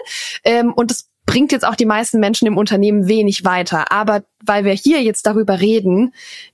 [0.46, 3.92] ähm, und es bringt jetzt auch die meisten Menschen im Unternehmen wenig weiter.
[3.92, 6.12] Aber weil wir hier jetzt darüber reden,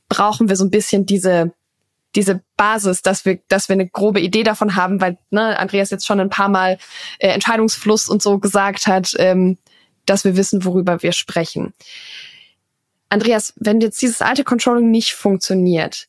[0.10, 1.54] brauchen wir so ein bisschen diese
[2.14, 6.06] diese Basis, dass wir, dass wir eine grobe Idee davon haben, weil ne, Andreas jetzt
[6.06, 6.78] schon ein paar Mal
[7.20, 9.58] äh, Entscheidungsfluss und so gesagt hat, ähm,
[10.06, 11.74] dass wir wissen, worüber wir sprechen.
[13.10, 16.08] Andreas, wenn jetzt dieses alte Controlling nicht funktioniert,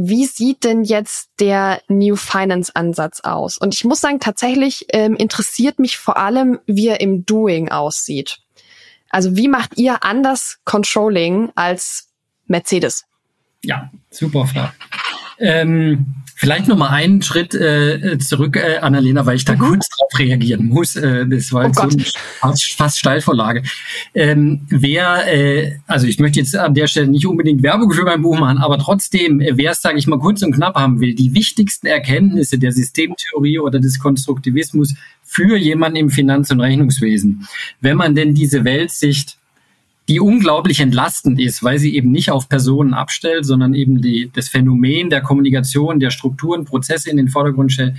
[0.00, 3.58] wie sieht denn jetzt der New Finance Ansatz aus?
[3.58, 8.38] Und ich muss sagen, tatsächlich ähm, interessiert mich vor allem, wie er im Doing aussieht.
[9.10, 12.10] Also wie macht ihr anders Controlling als
[12.46, 13.06] Mercedes?
[13.64, 14.72] Ja, super Frage.
[15.40, 16.06] Ähm,
[16.48, 19.58] vielleicht noch mal einen Schritt äh, zurück, äh, Annalena, weil ich da mhm.
[19.58, 20.96] kurz drauf reagieren muss.
[20.96, 22.04] Äh, das war oh jetzt so eine
[22.40, 23.64] fast, fast Steilvorlage.
[24.14, 28.22] Ähm, wer, äh, also ich möchte jetzt an der Stelle nicht unbedingt Werbung für mein
[28.22, 31.14] Buch machen, aber trotzdem, äh, wer es, sage ich mal, kurz und knapp haben will,
[31.14, 37.46] die wichtigsten Erkenntnisse der Systemtheorie oder des Konstruktivismus für jemanden im Finanz- und Rechnungswesen,
[37.82, 39.36] wenn man denn diese Weltsicht
[40.08, 44.48] die unglaublich entlastend ist, weil sie eben nicht auf Personen abstellt, sondern eben die, das
[44.48, 47.94] Phänomen der Kommunikation, der Strukturen, Prozesse in den Vordergrund stellt.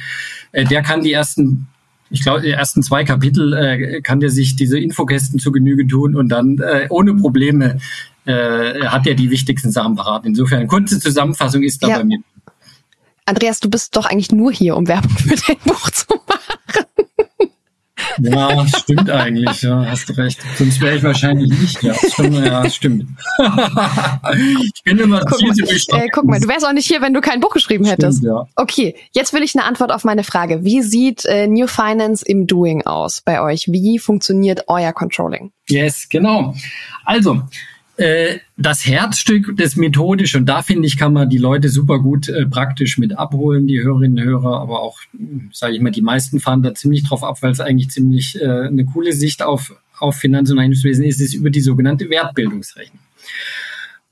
[0.52, 1.68] Äh, der kann die ersten
[2.12, 6.16] ich glaube, die ersten zwei Kapitel äh, kann der sich diese Infokästen zu Genüge tun
[6.16, 7.78] und dann äh, ohne Probleme
[8.26, 10.26] äh, hat er die wichtigsten Sachen parat.
[10.26, 11.98] Insofern, kurze Zusammenfassung ist da ja.
[12.00, 12.20] bei mir.
[13.26, 16.39] Andreas, du bist doch eigentlich nur hier, um Werbung für dein Buch zu machen.
[18.22, 20.40] Ja, stimmt eigentlich, ja, hast du recht.
[20.58, 21.94] Sonst wäre ich wahrscheinlich nicht, ja.
[22.14, 23.06] Schon, ja, stimmt.
[24.74, 27.14] ich bin immer guck viel zu äh, Guck mal, du wärst auch nicht hier, wenn
[27.14, 28.24] du kein Buch geschrieben stimmt, hättest.
[28.24, 28.48] Ja.
[28.56, 30.64] Okay, jetzt will ich eine Antwort auf meine Frage.
[30.64, 33.68] Wie sieht äh, New Finance im Doing aus bei euch?
[33.68, 35.52] Wie funktioniert euer Controlling?
[35.68, 36.56] Yes, genau.
[37.06, 37.42] Also,
[38.00, 42.30] äh, das Herzstück des methodisch und da finde ich, kann man die Leute super gut
[42.30, 45.00] äh, praktisch mit abholen, die Hörerinnen und Hörer, aber auch,
[45.52, 48.68] sage ich mal, die meisten fahren da ziemlich drauf ab, weil es eigentlich ziemlich äh,
[48.68, 53.02] eine coole Sicht auf, auf Finanz- und Einflusswesen ist, ist über die sogenannte Wertbildungsrechnung.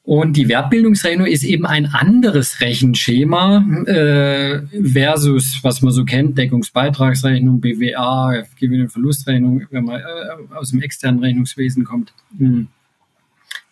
[0.04, 7.62] Und die Wertbildungsrechnung ist eben ein anderes Rechenschema äh, versus, was man so kennt, Deckungsbeitragsrechnung,
[7.62, 12.14] BWA, Gewinn- und Verlustrechnung, wenn man äh, aus dem externen Rechnungswesen kommt.
[12.38, 12.68] Hm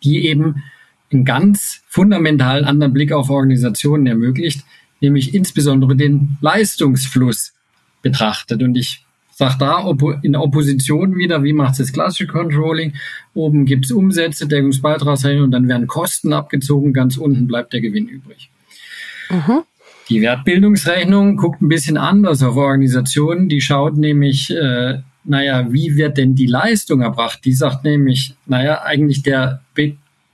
[0.02, 0.62] die eben
[1.12, 4.64] einen ganz fundamental anderen Blick auf Organisationen ermöglicht,
[5.00, 7.52] nämlich insbesondere den Leistungsfluss
[8.02, 8.62] betrachtet.
[8.62, 12.94] Und ich sage da in Opposition wieder, wie macht das klassische Controlling?
[13.34, 18.08] Oben gibt es Umsätze, Deckungsbeitragsrechnung und dann werden Kosten abgezogen, ganz unten bleibt der Gewinn
[18.08, 18.50] übrig.
[19.30, 19.62] Mhm.
[20.08, 23.48] Die Wertbildungsrechnung guckt ein bisschen anders auf Organisationen.
[23.48, 27.44] Die schaut nämlich, äh, naja, wie wird denn die Leistung erbracht?
[27.44, 29.60] Die sagt nämlich, naja, eigentlich der,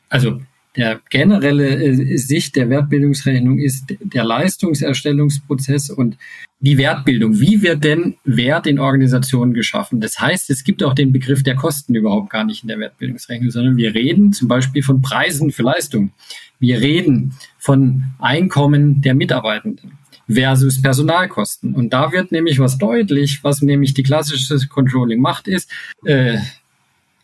[0.09, 0.41] also
[0.77, 6.17] der generelle äh, Sicht der Wertbildungsrechnung ist der Leistungserstellungsprozess und
[6.61, 7.41] die Wertbildung.
[7.41, 10.01] Wie wird denn Wert in Organisationen geschaffen?
[10.01, 13.51] Das heißt, es gibt auch den Begriff der Kosten überhaupt gar nicht in der Wertbildungsrechnung,
[13.51, 16.13] sondern wir reden zum Beispiel von Preisen für Leistung.
[16.61, 19.99] Wir reden von Einkommen der Mitarbeitenden
[20.29, 21.75] versus Personalkosten.
[21.75, 25.71] Und da wird nämlich was deutlich, was nämlich die klassische Controlling macht, ist,
[26.05, 26.39] äh,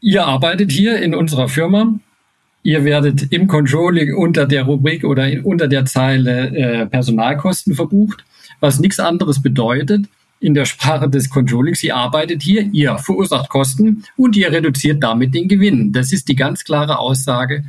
[0.00, 1.98] ihr arbeitet hier in unserer Firma,
[2.62, 8.24] ihr werdet im Controlling unter der Rubrik oder unter der Zeile äh, Personalkosten verbucht,
[8.60, 10.06] was nichts anderes bedeutet,
[10.40, 15.34] in der Sprache des Controllings, ihr arbeitet hier, ihr verursacht Kosten und ihr reduziert damit
[15.34, 15.92] den Gewinn.
[15.92, 17.64] Das ist die ganz klare Aussage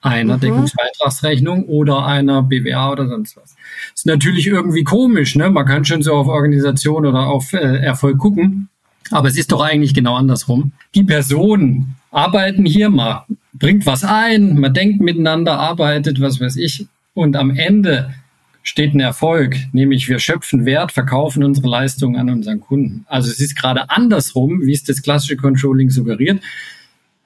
[0.00, 0.40] einer mhm.
[0.40, 3.56] Deckungsbeitragsrechnung oder einer BWA oder sonst was.
[3.94, 5.50] Ist natürlich irgendwie komisch, ne?
[5.50, 8.68] Man kann schon so auf Organisation oder auf äh, Erfolg gucken,
[9.10, 10.72] aber es ist doch eigentlich genau andersrum.
[10.94, 16.86] Die Personen arbeiten hier mal, bringt was ein, man denkt miteinander, arbeitet, was weiß ich,
[17.14, 18.14] und am Ende
[18.62, 23.04] steht ein Erfolg, nämlich wir schöpfen Wert, verkaufen unsere Leistungen an unseren Kunden.
[23.08, 26.40] Also es ist gerade andersrum, wie es das klassische Controlling suggeriert.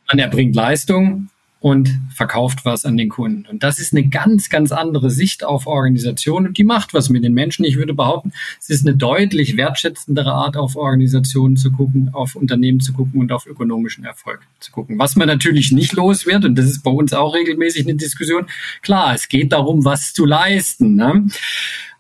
[0.08, 1.28] Man erbringt Leistung,
[1.64, 3.46] und verkauft was an den Kunden.
[3.50, 7.24] Und das ist eine ganz, ganz andere Sicht auf Organisation und die macht was mit
[7.24, 7.64] den Menschen.
[7.64, 12.80] Ich würde behaupten, es ist eine deutlich wertschätzendere Art, auf Organisationen zu gucken, auf Unternehmen
[12.80, 14.98] zu gucken und auf ökonomischen Erfolg zu gucken.
[14.98, 18.44] Was man natürlich nicht los wird, und das ist bei uns auch regelmäßig eine Diskussion,
[18.82, 20.96] klar, es geht darum, was zu leisten.
[20.96, 21.28] Ne?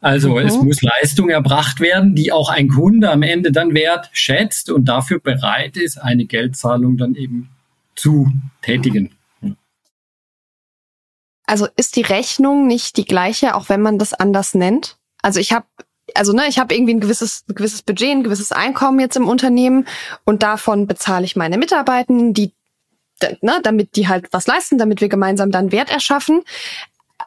[0.02, 0.46] Also mhm.
[0.46, 4.84] es muss Leistung erbracht werden, die auch ein Kunde am Ende dann wert schätzt und
[4.84, 7.48] dafür bereit ist, eine Geldzahlung dann eben
[7.94, 9.14] zu tätigen.
[11.46, 14.96] Also ist die Rechnung nicht die gleiche, auch wenn man das anders nennt?
[15.22, 15.66] Also ich habe
[16.14, 19.28] also ne, ich habe irgendwie ein gewisses, ein gewisses Budget, ein gewisses Einkommen jetzt im
[19.28, 19.86] Unternehmen
[20.24, 22.52] und davon bezahle ich meine Mitarbeitenden, die,
[23.40, 26.42] ne, damit die halt was leisten, damit wir gemeinsam dann Wert erschaffen.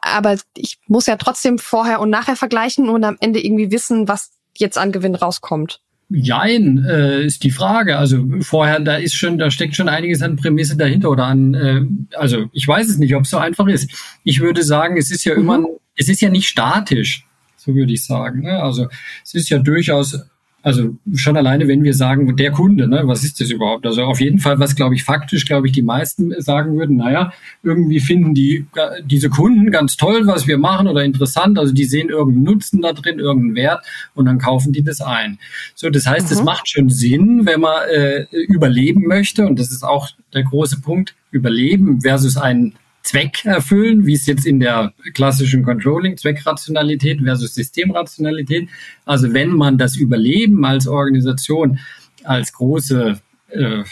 [0.00, 4.30] Aber ich muss ja trotzdem vorher und nachher vergleichen und am Ende irgendwie wissen, was
[4.56, 5.80] jetzt an Gewinn rauskommt.
[6.10, 7.98] Jein, äh, ist die Frage.
[7.98, 11.82] Also vorher, da ist schon, da steckt schon einiges an Prämisse dahinter oder an, äh,
[12.16, 13.90] also ich weiß es nicht, ob es so einfach ist.
[14.24, 15.40] Ich würde sagen, es ist ja mhm.
[15.40, 15.66] immer,
[15.96, 18.40] es ist ja nicht statisch, so würde ich sagen.
[18.40, 18.62] Ne?
[18.62, 18.88] Also
[19.22, 20.18] es ist ja durchaus
[20.62, 23.86] also schon alleine, wenn wir sagen, der Kunde, ne, was ist das überhaupt?
[23.86, 27.32] Also auf jeden Fall, was glaube ich faktisch, glaube ich, die meisten sagen würden, naja,
[27.62, 28.66] irgendwie finden die
[29.04, 31.58] diese Kunden ganz toll, was wir machen oder interessant.
[31.58, 35.38] Also die sehen irgendeinen Nutzen da drin, irgendeinen Wert und dann kaufen die das ein.
[35.74, 36.44] So, das heißt, es mhm.
[36.46, 41.14] macht schon Sinn, wenn man äh, überleben möchte und das ist auch der große Punkt,
[41.30, 42.74] überleben versus ein
[43.08, 48.68] Zweck erfüllen, wie es jetzt in der klassischen Controlling, Zweckrationalität versus Systemrationalität.
[49.06, 51.78] Also wenn man das Überleben als Organisation
[52.24, 53.18] als große
[53.48, 53.82] äh,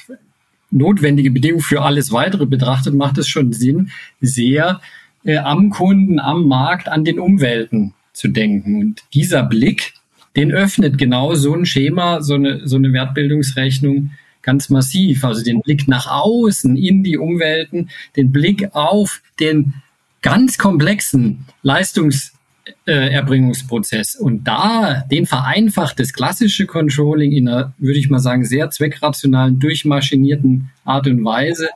[0.70, 4.82] notwendige Bedingung für alles weitere betrachtet, macht es schon Sinn, sehr
[5.24, 8.78] äh, am Kunden, am Markt, an den Umwelten zu denken.
[8.78, 9.94] Und dieser Blick,
[10.36, 14.10] den öffnet genau so ein Schema, so eine, so eine Wertbildungsrechnung
[14.46, 15.22] ganz massiv.
[15.24, 19.74] Also den Blick nach außen in die Umwelten, den Blick auf den
[20.22, 24.16] ganz komplexen Leistungserbringungsprozess.
[24.16, 29.58] Und da den vereinfacht das klassische Controlling in einer, würde ich mal sagen, sehr zweckrationalen,
[29.58, 31.68] durchmaschinierten Art und Weise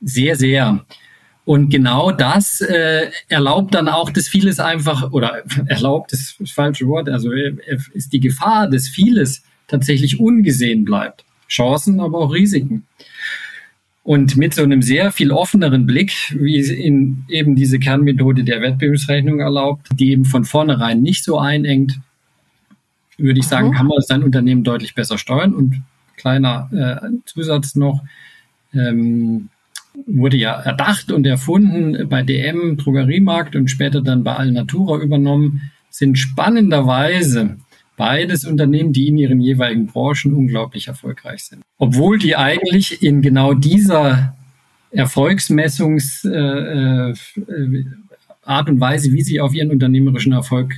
[0.00, 0.84] sehr, sehr.
[1.44, 7.08] Und genau das äh, erlaubt dann auch, dass vieles einfach, oder erlaubt das falsche Wort,
[7.08, 7.56] also äh,
[7.94, 11.24] ist die Gefahr, dass vieles tatsächlich ungesehen bleibt.
[11.48, 12.86] Chancen, aber auch Risiken.
[14.02, 18.62] Und mit so einem sehr viel offeneren Blick, wie es in eben diese Kernmethode der
[18.62, 21.98] Wettbewerbsrechnung erlaubt, die eben von vornherein nicht so einengt,
[23.18, 25.54] würde ich sagen, kann man sein Unternehmen deutlich besser steuern.
[25.54, 25.82] Und
[26.16, 28.02] kleiner äh, Zusatz noch,
[28.72, 29.50] ähm,
[30.06, 36.18] wurde ja erdacht und erfunden bei DM, Drogeriemarkt und später dann bei Alnatura übernommen, sind
[36.18, 37.56] spannenderweise
[37.98, 41.62] beides Unternehmen, die in ihren jeweiligen Branchen unglaublich erfolgreich sind.
[41.76, 44.34] Obwohl die eigentlich in genau dieser
[44.90, 47.14] Erfolgsmessungs äh, äh,
[48.42, 50.74] Art und Weise, wie sie auf ihren unternehmerischen Erfolg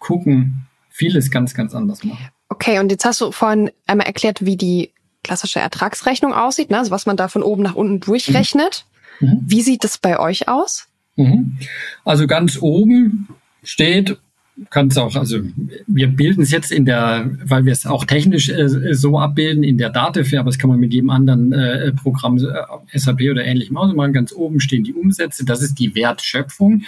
[0.00, 2.28] gucken, vieles ganz, ganz anders machen.
[2.48, 4.90] Okay, und jetzt hast du vorhin einmal erklärt, wie die
[5.22, 6.78] klassische Ertragsrechnung aussieht, ne?
[6.78, 8.86] also was man da von oben nach unten durchrechnet.
[9.20, 9.28] Mhm.
[9.28, 9.40] mhm.
[9.46, 10.88] Wie sieht das bei euch aus?
[11.16, 11.58] Mhm.
[12.04, 13.28] Also ganz oben
[13.62, 14.18] steht
[14.70, 15.40] kann es auch, also
[15.86, 19.78] wir bilden es jetzt in der, weil wir es auch technisch äh, so abbilden in
[19.78, 23.76] der Dativ, aber das kann man mit jedem anderen äh, Programm, äh, SAP oder ähnlichem
[23.76, 24.12] auch machen.
[24.12, 26.82] Ganz oben stehen die Umsätze, das ist die Wertschöpfung.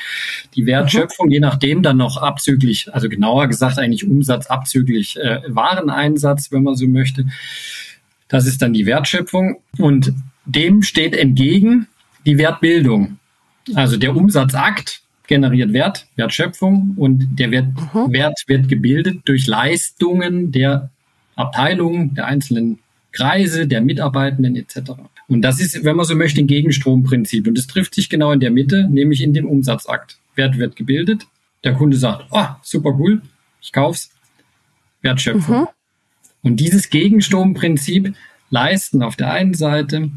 [0.54, 6.52] Die Wertschöpfung, je nachdem dann noch abzüglich, also genauer gesagt eigentlich Umsatz abzüglich äh, Wareneinsatz,
[6.52, 7.26] wenn man so möchte.
[8.28, 10.12] Das ist dann die Wertschöpfung und
[10.46, 11.87] dem steht entgegen
[12.26, 13.18] die Wertbildung.
[13.74, 18.12] Also der Umsatzakt, generiert Wert, Wertschöpfung und der Wert, mhm.
[18.12, 20.90] Wert wird gebildet durch Leistungen der
[21.37, 22.78] Abteilungen, der einzelnen
[23.12, 24.92] Kreise, der Mitarbeitenden etc.
[25.28, 27.46] Und das ist, wenn man so möchte, ein Gegenstromprinzip.
[27.46, 30.18] Und es trifft sich genau in der Mitte, nämlich in dem Umsatzakt.
[30.34, 31.26] Wert wird gebildet.
[31.62, 33.22] Der Kunde sagt, oh, super cool,
[33.62, 34.10] ich kauf's.
[35.00, 35.60] Wertschöpfung.
[35.60, 35.68] Mhm.
[36.42, 38.14] Und dieses Gegenstromprinzip
[38.50, 40.10] leisten auf der einen Seite,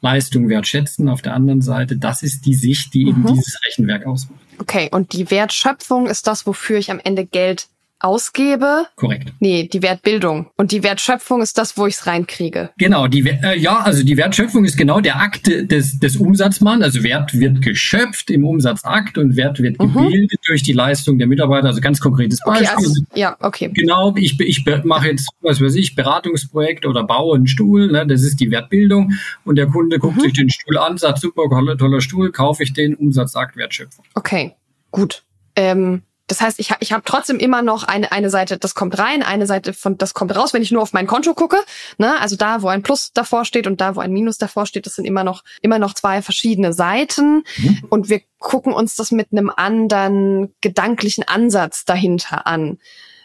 [0.00, 3.34] Leistung wertschätzen auf der anderen Seite, das ist die Sicht, die eben mhm.
[3.34, 4.40] dieses Rechenwerk ausmacht.
[4.58, 7.68] Okay, und die Wertschöpfung ist das, wofür ich am Ende Geld
[8.00, 8.86] ausgebe.
[8.96, 9.32] Korrekt.
[9.40, 10.50] Nee, die Wertbildung.
[10.56, 12.70] Und die Wertschöpfung ist das, wo ich es reinkriege.
[12.78, 16.84] Genau, die äh, ja, also die Wertschöpfung ist genau der Akt des, des Umsatzmanns.
[16.84, 19.92] Also Wert wird geschöpft im Umsatzakt und Wert wird mhm.
[19.92, 21.68] gebildet durch die Leistung der Mitarbeiter.
[21.68, 22.68] Also ganz konkretes Beispiel.
[22.68, 23.70] Okay, also, ja, okay.
[23.74, 27.90] Genau, ich, ich mache jetzt, was weiß ich, Beratungsprojekt oder baue einen Stuhl.
[27.90, 29.12] Ne, das ist die Wertbildung.
[29.44, 30.20] Und der Kunde guckt mhm.
[30.20, 31.42] sich den Stuhl an, sagt, super,
[31.76, 34.04] toller, Stuhl, kaufe ich den, Umsatzakt, Wertschöpfung.
[34.14, 34.54] Okay,
[34.90, 35.24] gut.
[35.56, 39.22] Ähm das heißt, ich, ich habe trotzdem immer noch eine, eine Seite, das kommt rein,
[39.22, 41.56] eine Seite von das kommt raus, wenn ich nur auf mein Konto gucke.
[41.96, 42.20] Ne?
[42.20, 44.94] Also da, wo ein Plus davor steht und da, wo ein Minus davor steht, das
[44.94, 47.44] sind immer noch, immer noch zwei verschiedene Seiten.
[47.56, 47.84] Mhm.
[47.88, 52.78] Und wir gucken uns das mit einem anderen gedanklichen Ansatz dahinter an.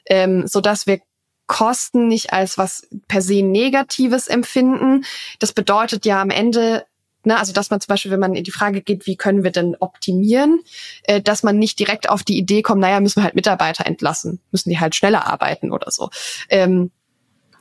[0.06, 1.00] Ähm, so dass wir
[1.46, 5.04] Kosten nicht als was per se Negatives empfinden.
[5.40, 6.86] Das bedeutet ja am Ende,
[7.26, 9.52] Ne, also dass man zum Beispiel, wenn man in die Frage geht, wie können wir
[9.52, 10.60] denn optimieren,
[11.04, 14.42] äh, dass man nicht direkt auf die Idee kommt, naja, müssen wir halt Mitarbeiter entlassen,
[14.52, 16.10] müssen die halt schneller arbeiten oder so.
[16.50, 16.92] Ähm,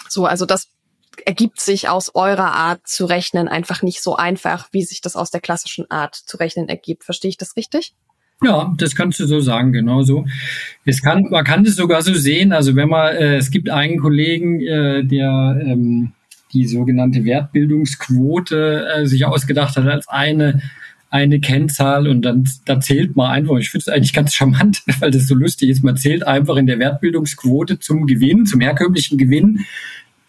[0.08, 0.68] so, also das
[1.24, 5.30] ergibt sich aus eurer Art zu rechnen einfach nicht so einfach, wie sich das aus
[5.30, 7.04] der klassischen Art zu rechnen ergibt.
[7.04, 7.94] Verstehe ich das richtig?
[8.42, 10.24] Ja, das kannst du so sagen, genau so.
[10.84, 12.52] Es kann, man kann es sogar so sehen.
[12.52, 16.12] Also wenn man, äh, es gibt einen Kollegen, äh, der ähm,
[16.52, 20.62] die sogenannte Wertbildungsquote äh, sich ausgedacht hat als eine
[21.12, 22.08] eine Kennzahl.
[22.08, 25.34] Und dann da zählt man einfach, ich finde es eigentlich ganz charmant, weil das so
[25.34, 29.60] lustig ist, man zählt einfach in der Wertbildungsquote zum Gewinn, zum herkömmlichen Gewinn,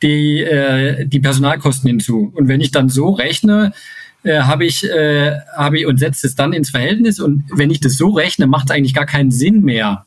[0.03, 2.31] die, äh, die Personalkosten hinzu.
[2.35, 3.71] Und wenn ich dann so rechne,
[4.23, 7.21] äh, habe ich, äh, habe ich und setze es dann ins Verhältnis.
[7.21, 10.05] Und wenn ich das so rechne, macht es eigentlich gar keinen Sinn mehr,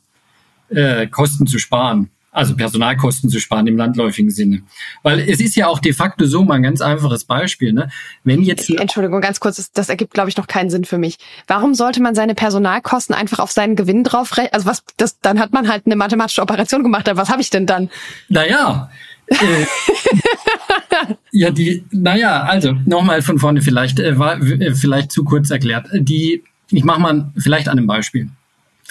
[0.69, 4.61] äh, Kosten zu sparen also Personalkosten zu sparen im landläufigen Sinne.
[5.01, 7.73] Weil es ist ja auch de facto so mal ein ganz einfaches Beispiel.
[7.73, 7.89] Ne?
[8.23, 11.17] Wenn jetzt Entschuldigung, ganz kurz, das, ergibt, glaube ich, noch keinen Sinn für mich.
[11.47, 14.53] Warum sollte man seine Personalkosten einfach auf seinen Gewinn drauf rechnen?
[14.53, 17.09] Also was, das, dann hat man halt eine mathematische Operation gemacht.
[17.09, 17.89] Aber was habe ich denn dann?
[18.29, 18.91] Naja,
[19.25, 19.35] äh,
[21.31, 25.87] ja, die, naja, also nochmal von vorne vielleicht, äh, war äh, vielleicht zu kurz erklärt.
[25.91, 28.29] Die, ich mache mal vielleicht an einem Beispiel.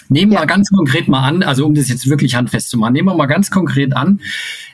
[0.08, 0.44] Nehmen wir ja.
[0.44, 3.26] ganz konkret mal an, also um das jetzt wirklich handfest zu machen, nehmen wir mal
[3.26, 4.20] ganz konkret an,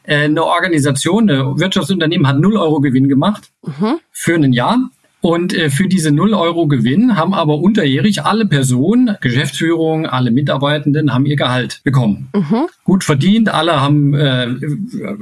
[0.04, 3.98] äh, eine Organisation, ein Wirtschaftsunternehmen hat 0 Euro Gewinn gemacht mhm.
[4.10, 4.90] für ein Jahr.
[5.20, 11.14] Und äh, für diese 0 Euro Gewinn haben aber unterjährig alle Personen, Geschäftsführung, alle Mitarbeitenden
[11.14, 12.28] haben ihr Gehalt bekommen.
[12.34, 12.66] Mhm.
[12.82, 14.48] Gut verdient, alle haben äh,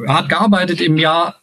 [0.09, 1.37] hart gearbeitet im Jahr.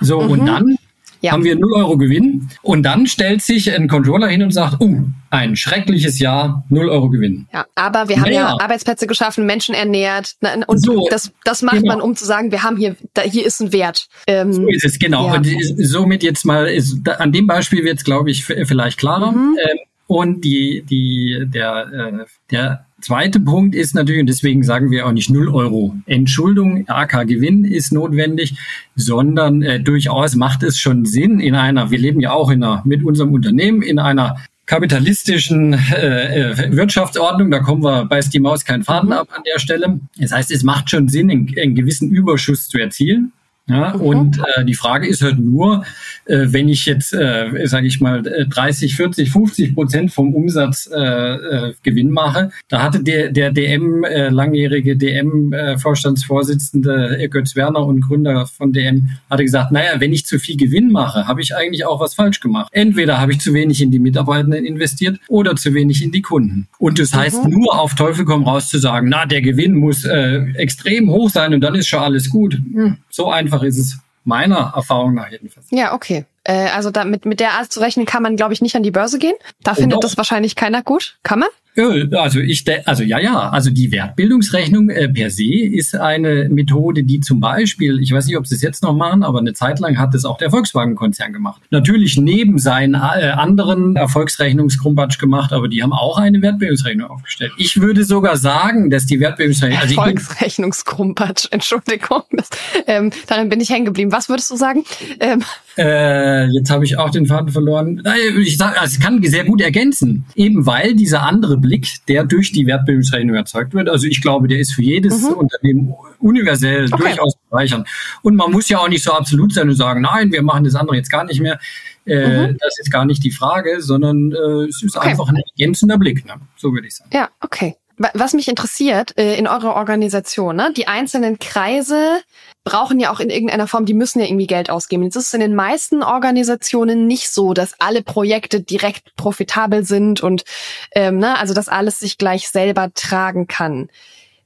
[0.00, 0.30] So, mhm.
[0.30, 0.78] und dann
[1.20, 1.32] ja.
[1.32, 2.48] haben wir 0 Euro Gewinn.
[2.62, 7.10] Und dann stellt sich ein Controller hin und sagt, uh, ein schreckliches Jahr, 0 Euro
[7.10, 7.46] Gewinn.
[7.52, 8.56] Ja, aber wir haben naja.
[8.56, 10.36] ja Arbeitsplätze geschaffen, Menschen ernährt.
[10.66, 11.94] Und so, das, das macht genau.
[11.94, 14.08] man, um zu sagen, wir haben hier, da, hier ist ein Wert.
[14.26, 15.26] Ähm, so ist es, genau.
[15.28, 15.34] Ja.
[15.34, 15.46] Und
[15.78, 19.32] somit jetzt mal, ist, an dem Beispiel wird es, glaube ich, vielleicht klarer.
[19.32, 19.56] Mhm.
[19.62, 25.06] Ähm, und die, die, der, äh, der Zweite Punkt ist natürlich, und deswegen sagen wir
[25.06, 28.56] auch nicht 0 Euro Entschuldung, AK Gewinn ist notwendig,
[28.96, 32.82] sondern äh, durchaus macht es schon Sinn in einer, wir leben ja auch in einer,
[32.84, 38.64] mit unserem Unternehmen in einer kapitalistischen äh, äh Wirtschaftsordnung, da kommen wir, beißt die Maus
[38.64, 40.00] keinen Faden ab an der Stelle.
[40.18, 43.32] Das heißt, es macht schon Sinn, einen, einen gewissen Überschuss zu erzielen.
[43.68, 44.00] Ja, mhm.
[44.00, 45.84] Und äh, die Frage ist halt nur,
[46.24, 50.98] äh, wenn ich jetzt, äh, sage ich mal, 30, 40, 50 Prozent vom Umsatz äh,
[50.98, 58.00] äh, Gewinn mache, da hatte der, der DM, äh, langjährige DM-Vorstandsvorsitzende äh, Götz Werner und
[58.00, 61.84] Gründer von DM, hatte gesagt, naja, wenn ich zu viel Gewinn mache, habe ich eigentlich
[61.84, 62.70] auch was falsch gemacht.
[62.72, 66.68] Entweder habe ich zu wenig in die Mitarbeitenden investiert oder zu wenig in die Kunden.
[66.78, 67.50] Und das heißt, mhm.
[67.50, 71.52] nur auf Teufel komm raus zu sagen, na, der Gewinn muss äh, extrem hoch sein
[71.54, 72.54] und dann ist schon alles gut.
[72.54, 75.66] Hm, so einfach einfach ist es meiner Erfahrung nach jedenfalls.
[75.70, 76.24] Ja, okay.
[76.44, 78.82] Äh, also da, mit, mit der Art zu rechnen kann man, glaube ich, nicht an
[78.82, 79.34] die Börse gehen.
[79.62, 80.00] Da oh, findet doch.
[80.00, 81.18] das wahrscheinlich keiner gut.
[81.22, 81.48] Kann man?
[81.78, 87.20] Also ich, also ja, ja, also die Wertbildungsrechnung äh, per se ist eine Methode, die
[87.20, 89.98] zum Beispiel, ich weiß nicht, ob sie es jetzt noch machen, aber eine Zeit lang
[89.98, 91.62] hat es auch der Volkswagen-Konzern gemacht.
[91.70, 97.52] Natürlich neben seinen äh, anderen Erfolgsrechnungskrumpatsch gemacht, aber die haben auch eine Wertbildungsrechnung aufgestellt.
[97.58, 99.80] Ich würde sogar sagen, dass die Wertbildungsrechnung...
[99.80, 102.50] Also Erfolgsrechnungskrumpatsch, Entschuldigung, das,
[102.86, 104.10] ähm, darin bin ich hängen geblieben.
[104.12, 104.84] Was würdest du sagen?
[105.20, 105.44] Ähm.
[105.76, 108.02] Äh, jetzt habe ich auch den Faden verloren.
[108.40, 111.67] Ich sage, also es kann sehr gut ergänzen, eben weil dieser andere Blick,
[112.08, 113.88] der durch die Wertbildungsrechnung erzeugt wird.
[113.88, 115.34] Also ich glaube, der ist für jedes mhm.
[115.34, 117.04] Unternehmen universell okay.
[117.04, 117.88] durchaus bereichernd.
[118.22, 120.74] Und man muss ja auch nicht so absolut sein und sagen, nein, wir machen das
[120.74, 121.58] andere jetzt gar nicht mehr.
[122.06, 122.56] Äh, mhm.
[122.58, 125.10] Das ist gar nicht die Frage, sondern äh, es ist okay.
[125.10, 126.24] einfach ein ergänzender Blick.
[126.24, 126.34] Ne?
[126.56, 127.10] So würde ich sagen.
[127.12, 127.76] Ja, okay.
[128.14, 130.72] Was mich interessiert äh, in eurer Organisation, ne?
[130.76, 132.20] die einzelnen Kreise
[132.68, 135.02] brauchen ja auch in irgendeiner Form, die müssen ja irgendwie Geld ausgeben.
[135.02, 140.22] Jetzt ist es in den meisten Organisationen nicht so, dass alle Projekte direkt profitabel sind
[140.22, 140.44] und
[140.92, 143.88] ähm, ne, also dass alles sich gleich selber tragen kann.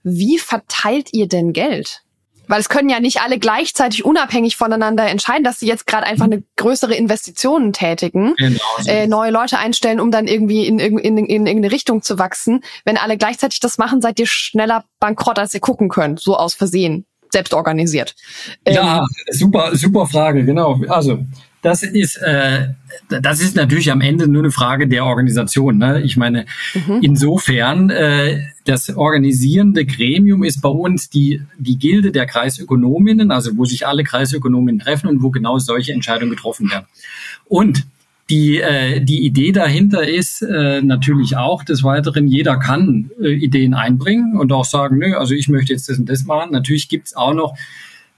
[0.04, 2.02] Wie verteilt ihr denn Geld?
[2.46, 6.26] Weil es können ja nicht alle gleichzeitig unabhängig voneinander entscheiden, dass sie jetzt gerade einfach
[6.26, 11.18] eine größere Investitionen tätigen, genau, äh, neue Leute einstellen, um dann irgendwie in, in, in,
[11.18, 12.62] in irgendeine Richtung zu wachsen.
[12.84, 16.54] Wenn alle gleichzeitig das machen, seid ihr schneller bankrott, als ihr gucken könnt, so aus
[16.54, 18.14] Versehen, selbst organisiert.
[18.68, 20.80] Ja, ähm, super, super Frage, genau.
[20.88, 21.24] Also
[21.62, 22.70] das ist, äh,
[23.08, 25.78] das ist natürlich am Ende nur eine Frage der Organisation.
[25.78, 26.02] Ne?
[26.02, 26.98] Ich meine, mhm.
[27.02, 33.64] insofern, äh, das organisierende Gremium ist bei uns die, die Gilde der Kreisökonominnen, also wo
[33.64, 36.86] sich alle Kreisökonominnen treffen und wo genau solche Entscheidungen getroffen werden.
[37.46, 37.86] Und
[38.32, 43.74] die, äh, die Idee dahinter ist äh, natürlich auch des Weiteren, jeder kann äh, Ideen
[43.74, 46.50] einbringen und auch sagen, nö, also ich möchte jetzt das und das machen.
[46.50, 47.58] Natürlich gibt's auch noch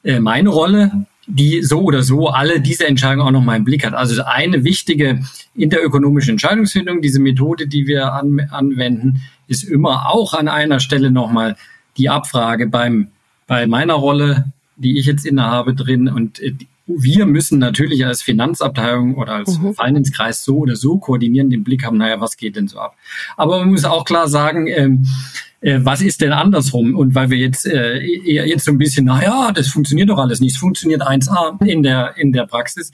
[0.05, 3.95] äh, meine Rolle die so oder so alle diese Entscheidung auch nochmal im Blick hat.
[3.95, 5.25] Also eine wichtige
[5.55, 11.57] interökonomische Entscheidungsfindung, diese Methode, die wir an, anwenden, ist immer auch an einer Stelle nochmal
[11.97, 13.09] die Abfrage beim,
[13.47, 16.53] bei meiner Rolle, die ich jetzt innehabe drin und äh,
[16.87, 19.75] wir müssen natürlich als Finanzabteilung oder als mhm.
[19.75, 22.97] Finance-Kreis so oder so koordinieren, den Blick haben, naja, was geht denn so ab?
[23.37, 25.07] Aber man muss auch klar sagen, ähm,
[25.61, 26.95] äh, was ist denn andersrum?
[26.95, 30.55] Und weil wir jetzt äh, jetzt so ein bisschen, naja, das funktioniert doch alles nicht,
[30.55, 32.93] es funktioniert 1A in der, in der Praxis.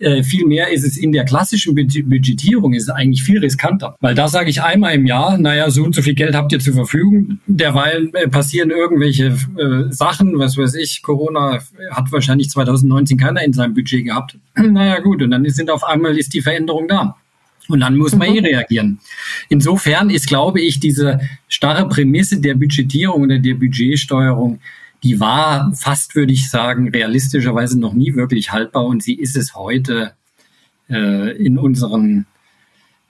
[0.00, 3.96] Äh, vielmehr ist es in der klassischen Budgetierung ist es eigentlich viel riskanter.
[4.00, 6.60] Weil da sage ich einmal im Jahr, naja, so und so viel Geld habt ihr
[6.60, 7.40] zur Verfügung.
[7.46, 13.52] Derweil äh, passieren irgendwelche äh, Sachen, was weiß ich, Corona hat wahrscheinlich 2019 keiner in
[13.52, 14.38] seinem Budget gehabt.
[14.56, 17.16] naja gut, und dann sind auf einmal ist die Veränderung da.
[17.68, 18.36] Und dann muss man mhm.
[18.36, 18.98] eh reagieren.
[19.48, 24.60] Insofern ist, glaube ich, diese starre Prämisse der Budgetierung oder der Budgetsteuerung
[25.02, 29.54] die war fast, würde ich sagen, realistischerweise noch nie wirklich haltbar und sie ist es
[29.54, 30.12] heute
[30.90, 32.26] äh, in unseren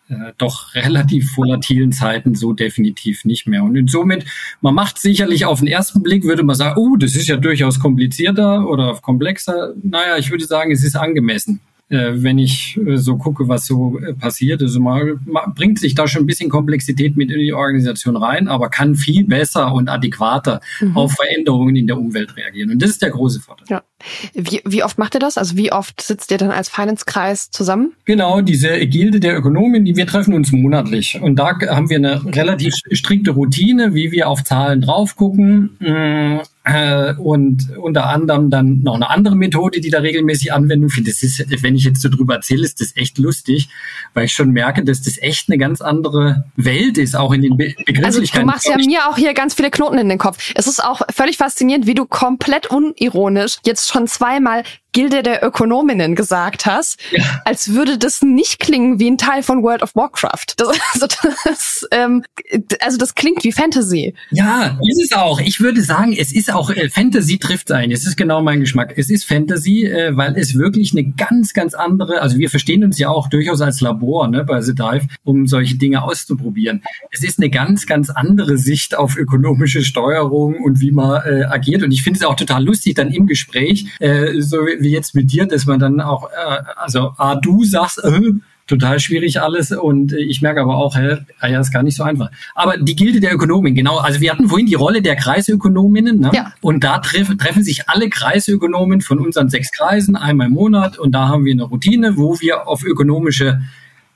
[0.08, 3.62] äh, doch relativ volatilen Zeiten so definitiv nicht mehr.
[3.62, 4.24] Und somit,
[4.60, 7.78] man macht sicherlich auf den ersten Blick, würde man sagen, oh, das ist ja durchaus
[7.78, 9.74] komplizierter oder komplexer.
[9.82, 11.60] Naja, ich würde sagen, es ist angemessen
[11.90, 14.62] äh, wenn ich äh, so gucke, was so äh, passiert.
[14.62, 15.18] Also man
[15.54, 19.24] bringt sich da schon ein bisschen Komplexität mit in die Organisation rein, aber kann viel
[19.24, 20.96] besser und adäquater mhm.
[20.96, 22.70] auf Veränderungen in der Umwelt reagieren.
[22.70, 23.66] Und das ist der große Vorteil.
[23.70, 23.82] Ja.
[24.34, 25.38] Wie, wie oft macht ihr das?
[25.38, 27.92] Also wie oft sitzt ihr dann als Finance-Kreis zusammen?
[28.04, 31.20] Genau, diese Gilde der Ökonomen, die wir treffen uns monatlich.
[31.20, 35.76] Und da haben wir eine relativ strikte Routine, wie wir auf Zahlen drauf gucken.
[35.80, 36.38] Mm,
[36.68, 41.14] äh, und unter anderem dann noch eine andere Methode, die da regelmäßig Anwendung findet.
[41.14, 43.68] Das ist, wenn ich jetzt so drüber erzähle, ist das echt lustig,
[44.14, 47.56] weil ich schon merke, dass das echt eine ganz andere Welt ist, auch in den
[47.56, 48.04] Be Begrifflichkeiten.
[48.04, 50.52] Also du machst ja mir auch hier ganz viele Knoten in den Kopf.
[50.54, 54.62] Es ist auch völlig faszinierend, wie du komplett unironisch jetzt schon zweimal
[54.92, 57.22] Gilde der Ökonominnen gesagt hast, ja.
[57.44, 60.54] als würde das nicht klingen wie ein Teil von World of Warcraft.
[60.56, 61.06] Das, also,
[61.44, 62.24] das, ähm,
[62.80, 64.14] also das klingt wie Fantasy.
[64.30, 65.40] Ja, ist es auch.
[65.40, 67.90] Ich würde sagen, es ist auch äh, Fantasy trifft ein.
[67.90, 68.94] Es ist genau mein Geschmack.
[68.96, 72.22] Es ist Fantasy, äh, weil es wirklich eine ganz, ganz andere.
[72.22, 75.76] Also wir verstehen uns ja auch durchaus als Labor ne, bei The Dive, um solche
[75.76, 76.82] Dinge auszuprobieren.
[77.10, 81.82] Es ist eine ganz, ganz andere Sicht auf ökonomische Steuerung und wie man äh, agiert.
[81.82, 85.32] Und ich finde es auch total lustig, dann im Gespräch äh, so wie jetzt mit
[85.32, 88.32] dir, dass man dann auch, äh, also A, du sagst, äh,
[88.68, 91.96] total schwierig alles und äh, ich merke aber auch, hä, ah ja, ist gar nicht
[91.96, 92.30] so einfach.
[92.54, 96.30] Aber die Gilde der Ökonomen, genau, also wir hatten vorhin die Rolle der Kreisökonominnen ne?
[96.32, 96.52] ja.
[96.60, 101.12] und da treff, treffen sich alle Kreisökonomen von unseren sechs Kreisen einmal im Monat und
[101.12, 103.60] da haben wir eine Routine, wo wir auf ökonomische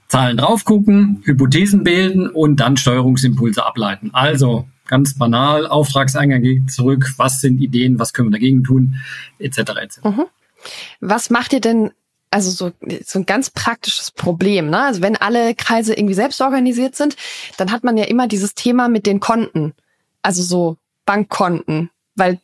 [0.09, 4.11] Zahlen drauf gucken, Hypothesen bilden und dann Steuerungsimpulse ableiten.
[4.13, 8.97] Also ganz banal, Auftragseingang geht zurück, was sind Ideen, was können wir dagegen tun,
[9.39, 9.59] etc.
[9.81, 10.05] etc.
[10.05, 10.25] Mhm.
[11.01, 11.93] Was macht ihr denn
[12.31, 12.73] also so,
[13.05, 14.85] so ein ganz praktisches Problem, ne?
[14.85, 17.17] Also wenn alle Kreise irgendwie selbst organisiert sind,
[17.59, 19.75] dann hat man ja immer dieses Thema mit den Konten.
[20.23, 22.41] Also so Bankkonten, weil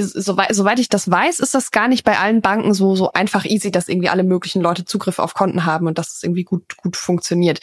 [0.00, 3.44] soweit, soweit ich das weiß, ist das gar nicht bei allen Banken so, so einfach
[3.44, 6.76] easy, dass irgendwie alle möglichen Leute Zugriff auf Konten haben und dass es irgendwie gut,
[6.76, 7.60] gut funktioniert.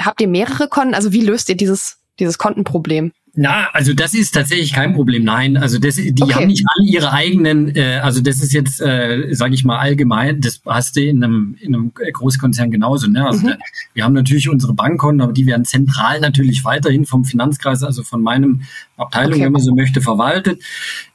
[0.00, 0.94] Habt ihr mehrere Konten?
[0.94, 3.12] Also wie löst ihr dieses, dieses Kontenproblem?
[3.38, 5.22] Na, also das ist tatsächlich kein Problem.
[5.22, 6.32] Nein, also das, die okay.
[6.32, 7.76] haben nicht alle ihre eigenen.
[7.76, 10.40] Äh, also das ist jetzt, äh, sage ich mal allgemein.
[10.40, 13.08] Das hast du in einem, in einem Großkonzern genauso.
[13.08, 13.26] Ne?
[13.26, 13.50] Also mhm.
[13.50, 13.58] da,
[13.92, 18.22] wir haben natürlich unsere Bankkonten, aber die werden zentral natürlich weiterhin vom Finanzkreis, also von
[18.22, 18.62] meinem
[18.96, 19.44] Abteilung, okay.
[19.44, 20.62] wenn man so möchte, verwaltet.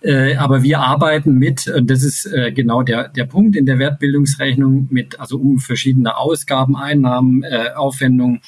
[0.02, 3.80] Äh, aber wir arbeiten mit, und das ist äh, genau der der Punkt in der
[3.80, 8.42] Wertbildungsrechnung mit, also um verschiedene Ausgaben, Einnahmen, äh, Aufwendungen,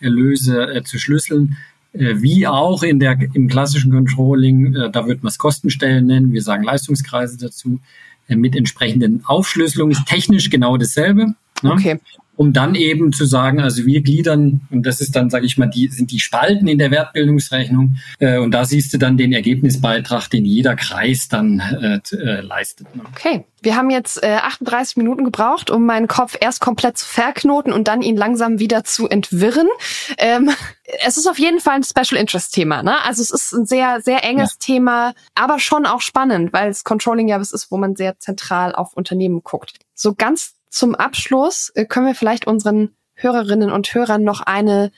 [0.00, 1.56] Erlöse äh, zu schlüsseln
[1.92, 6.42] wie auch in der, im klassischen Controlling, äh, da wird man es Kostenstellen nennen, wir
[6.42, 7.80] sagen Leistungskreise dazu,
[8.28, 11.34] äh, mit entsprechenden Aufschlüsselungen ist technisch genau dasselbe.
[11.62, 11.72] Ne?
[11.72, 12.00] Okay
[12.40, 15.66] um dann eben zu sagen, also wir gliedern, und das ist dann, sage ich mal,
[15.66, 20.30] die sind die Spalten in der Wertbildungsrechnung, äh, und da siehst du dann den Ergebnisbeitrag,
[20.30, 22.96] den jeder Kreis dann äh, äh, leistet.
[22.96, 23.02] Ne?
[23.14, 27.74] Okay, wir haben jetzt äh, 38 Minuten gebraucht, um meinen Kopf erst komplett zu verknoten
[27.74, 29.68] und dann ihn langsam wieder zu entwirren.
[30.16, 30.48] Ähm,
[31.04, 33.04] es ist auf jeden Fall ein Special Interest Thema, ne?
[33.04, 34.56] Also es ist ein sehr, sehr enges ja.
[34.60, 38.74] Thema, aber schon auch spannend, weil es Controlling ja was ist, wo man sehr zentral
[38.74, 39.74] auf Unternehmen guckt.
[39.94, 42.90] So ganz zum Abschluss äh, können wir vielleicht unseren
[43.22, 44.90] Hörerinnen und Hörern noch eine,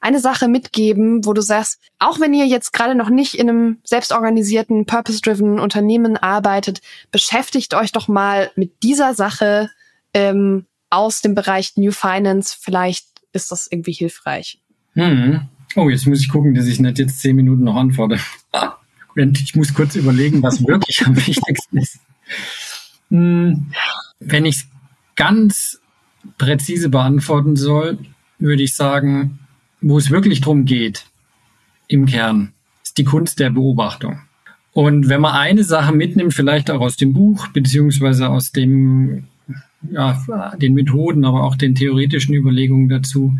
[0.00, 3.78] eine Sache mitgeben, wo du sagst, auch wenn ihr jetzt gerade noch nicht in einem
[3.84, 9.70] selbstorganisierten, purpose-driven Unternehmen arbeitet, beschäftigt euch doch mal mit dieser Sache
[10.12, 12.56] ähm, aus dem Bereich New Finance.
[12.60, 14.60] Vielleicht ist das irgendwie hilfreich.
[14.94, 15.48] Hm.
[15.76, 18.18] Oh, jetzt muss ich gucken, dass ich nicht jetzt zehn Minuten noch antworte.
[19.16, 21.98] Ich muss kurz überlegen, was wirklich am wichtigsten ist.
[23.10, 23.70] Hm.
[24.20, 24.66] Wenn ich
[25.16, 25.80] ganz
[26.38, 27.98] präzise beantworten soll,
[28.38, 29.38] würde ich sagen,
[29.80, 31.06] wo es wirklich drum geht,
[31.88, 32.52] im Kern,
[32.82, 34.20] ist die Kunst der Beobachtung.
[34.72, 39.24] Und wenn man eine Sache mitnimmt, vielleicht auch aus dem Buch, beziehungsweise aus dem,
[39.90, 40.22] ja,
[40.60, 43.36] den Methoden, aber auch den theoretischen Überlegungen dazu,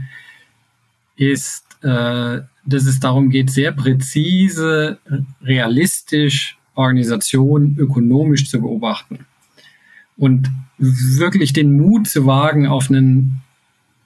[1.16, 4.98] ist, äh, dass es darum geht, sehr präzise,
[5.42, 9.26] realistisch Organisation ökonomisch zu beobachten.
[10.20, 13.40] Und wirklich den Mut zu wagen, auf einen,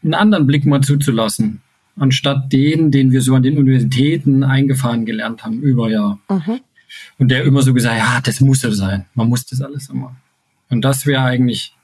[0.02, 1.60] einen anderen Blick mal zuzulassen,
[1.96, 6.20] anstatt den, den wir so an den Universitäten eingefahren gelernt haben, über Jahr.
[6.28, 6.60] Mhm.
[7.18, 9.06] Und der immer so gesagt, ja, das muss so sein.
[9.14, 10.14] Man muss das alles immer.
[10.70, 11.74] Und das wäre eigentlich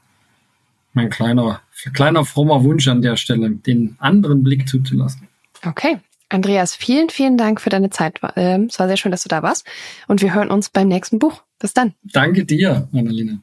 [0.92, 1.60] mein kleiner,
[1.92, 5.28] kleiner frommer Wunsch an der Stelle, den anderen Blick zuzulassen.
[5.64, 5.98] Okay.
[6.28, 8.20] Andreas, vielen, vielen Dank für deine Zeit.
[8.36, 9.66] Ähm, es war sehr schön, dass du da warst.
[10.06, 11.42] Und wir hören uns beim nächsten Buch.
[11.58, 11.94] Bis dann.
[12.04, 13.40] Danke dir, Annalena.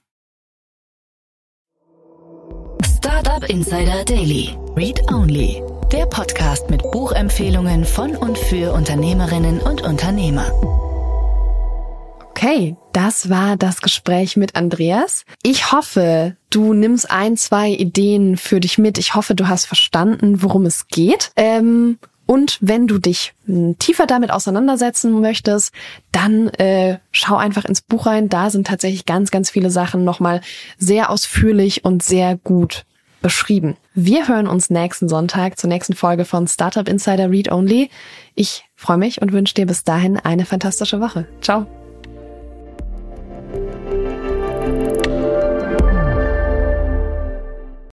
[3.07, 4.57] Startup Insider Daily.
[4.75, 5.63] Read Only.
[5.93, 10.51] Der Podcast mit Buchempfehlungen von und für Unternehmerinnen und Unternehmer.
[12.29, 15.23] Okay, das war das Gespräch mit Andreas.
[15.41, 18.97] Ich hoffe, du nimmst ein, zwei Ideen für dich mit.
[18.97, 21.31] Ich hoffe, du hast verstanden, worum es geht.
[21.37, 25.73] Ähm, und wenn du dich hm, tiefer damit auseinandersetzen möchtest,
[26.11, 28.27] dann äh, schau einfach ins Buch rein.
[28.27, 30.41] Da sind tatsächlich ganz, ganz viele Sachen nochmal
[30.77, 32.83] sehr ausführlich und sehr gut
[33.21, 33.77] beschrieben.
[33.93, 37.89] Wir hören uns nächsten Sonntag zur nächsten Folge von Startup Insider Read Only.
[38.35, 41.27] Ich freue mich und wünsche dir bis dahin eine fantastische Woche.
[41.41, 41.67] Ciao.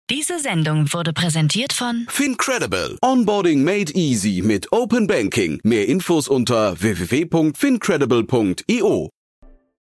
[0.09, 2.97] Diese Sendung wurde präsentiert von Fincredible.
[3.01, 5.59] Onboarding made easy mit Open Banking.
[5.63, 9.09] Mehr Infos unter www.fincredible.io.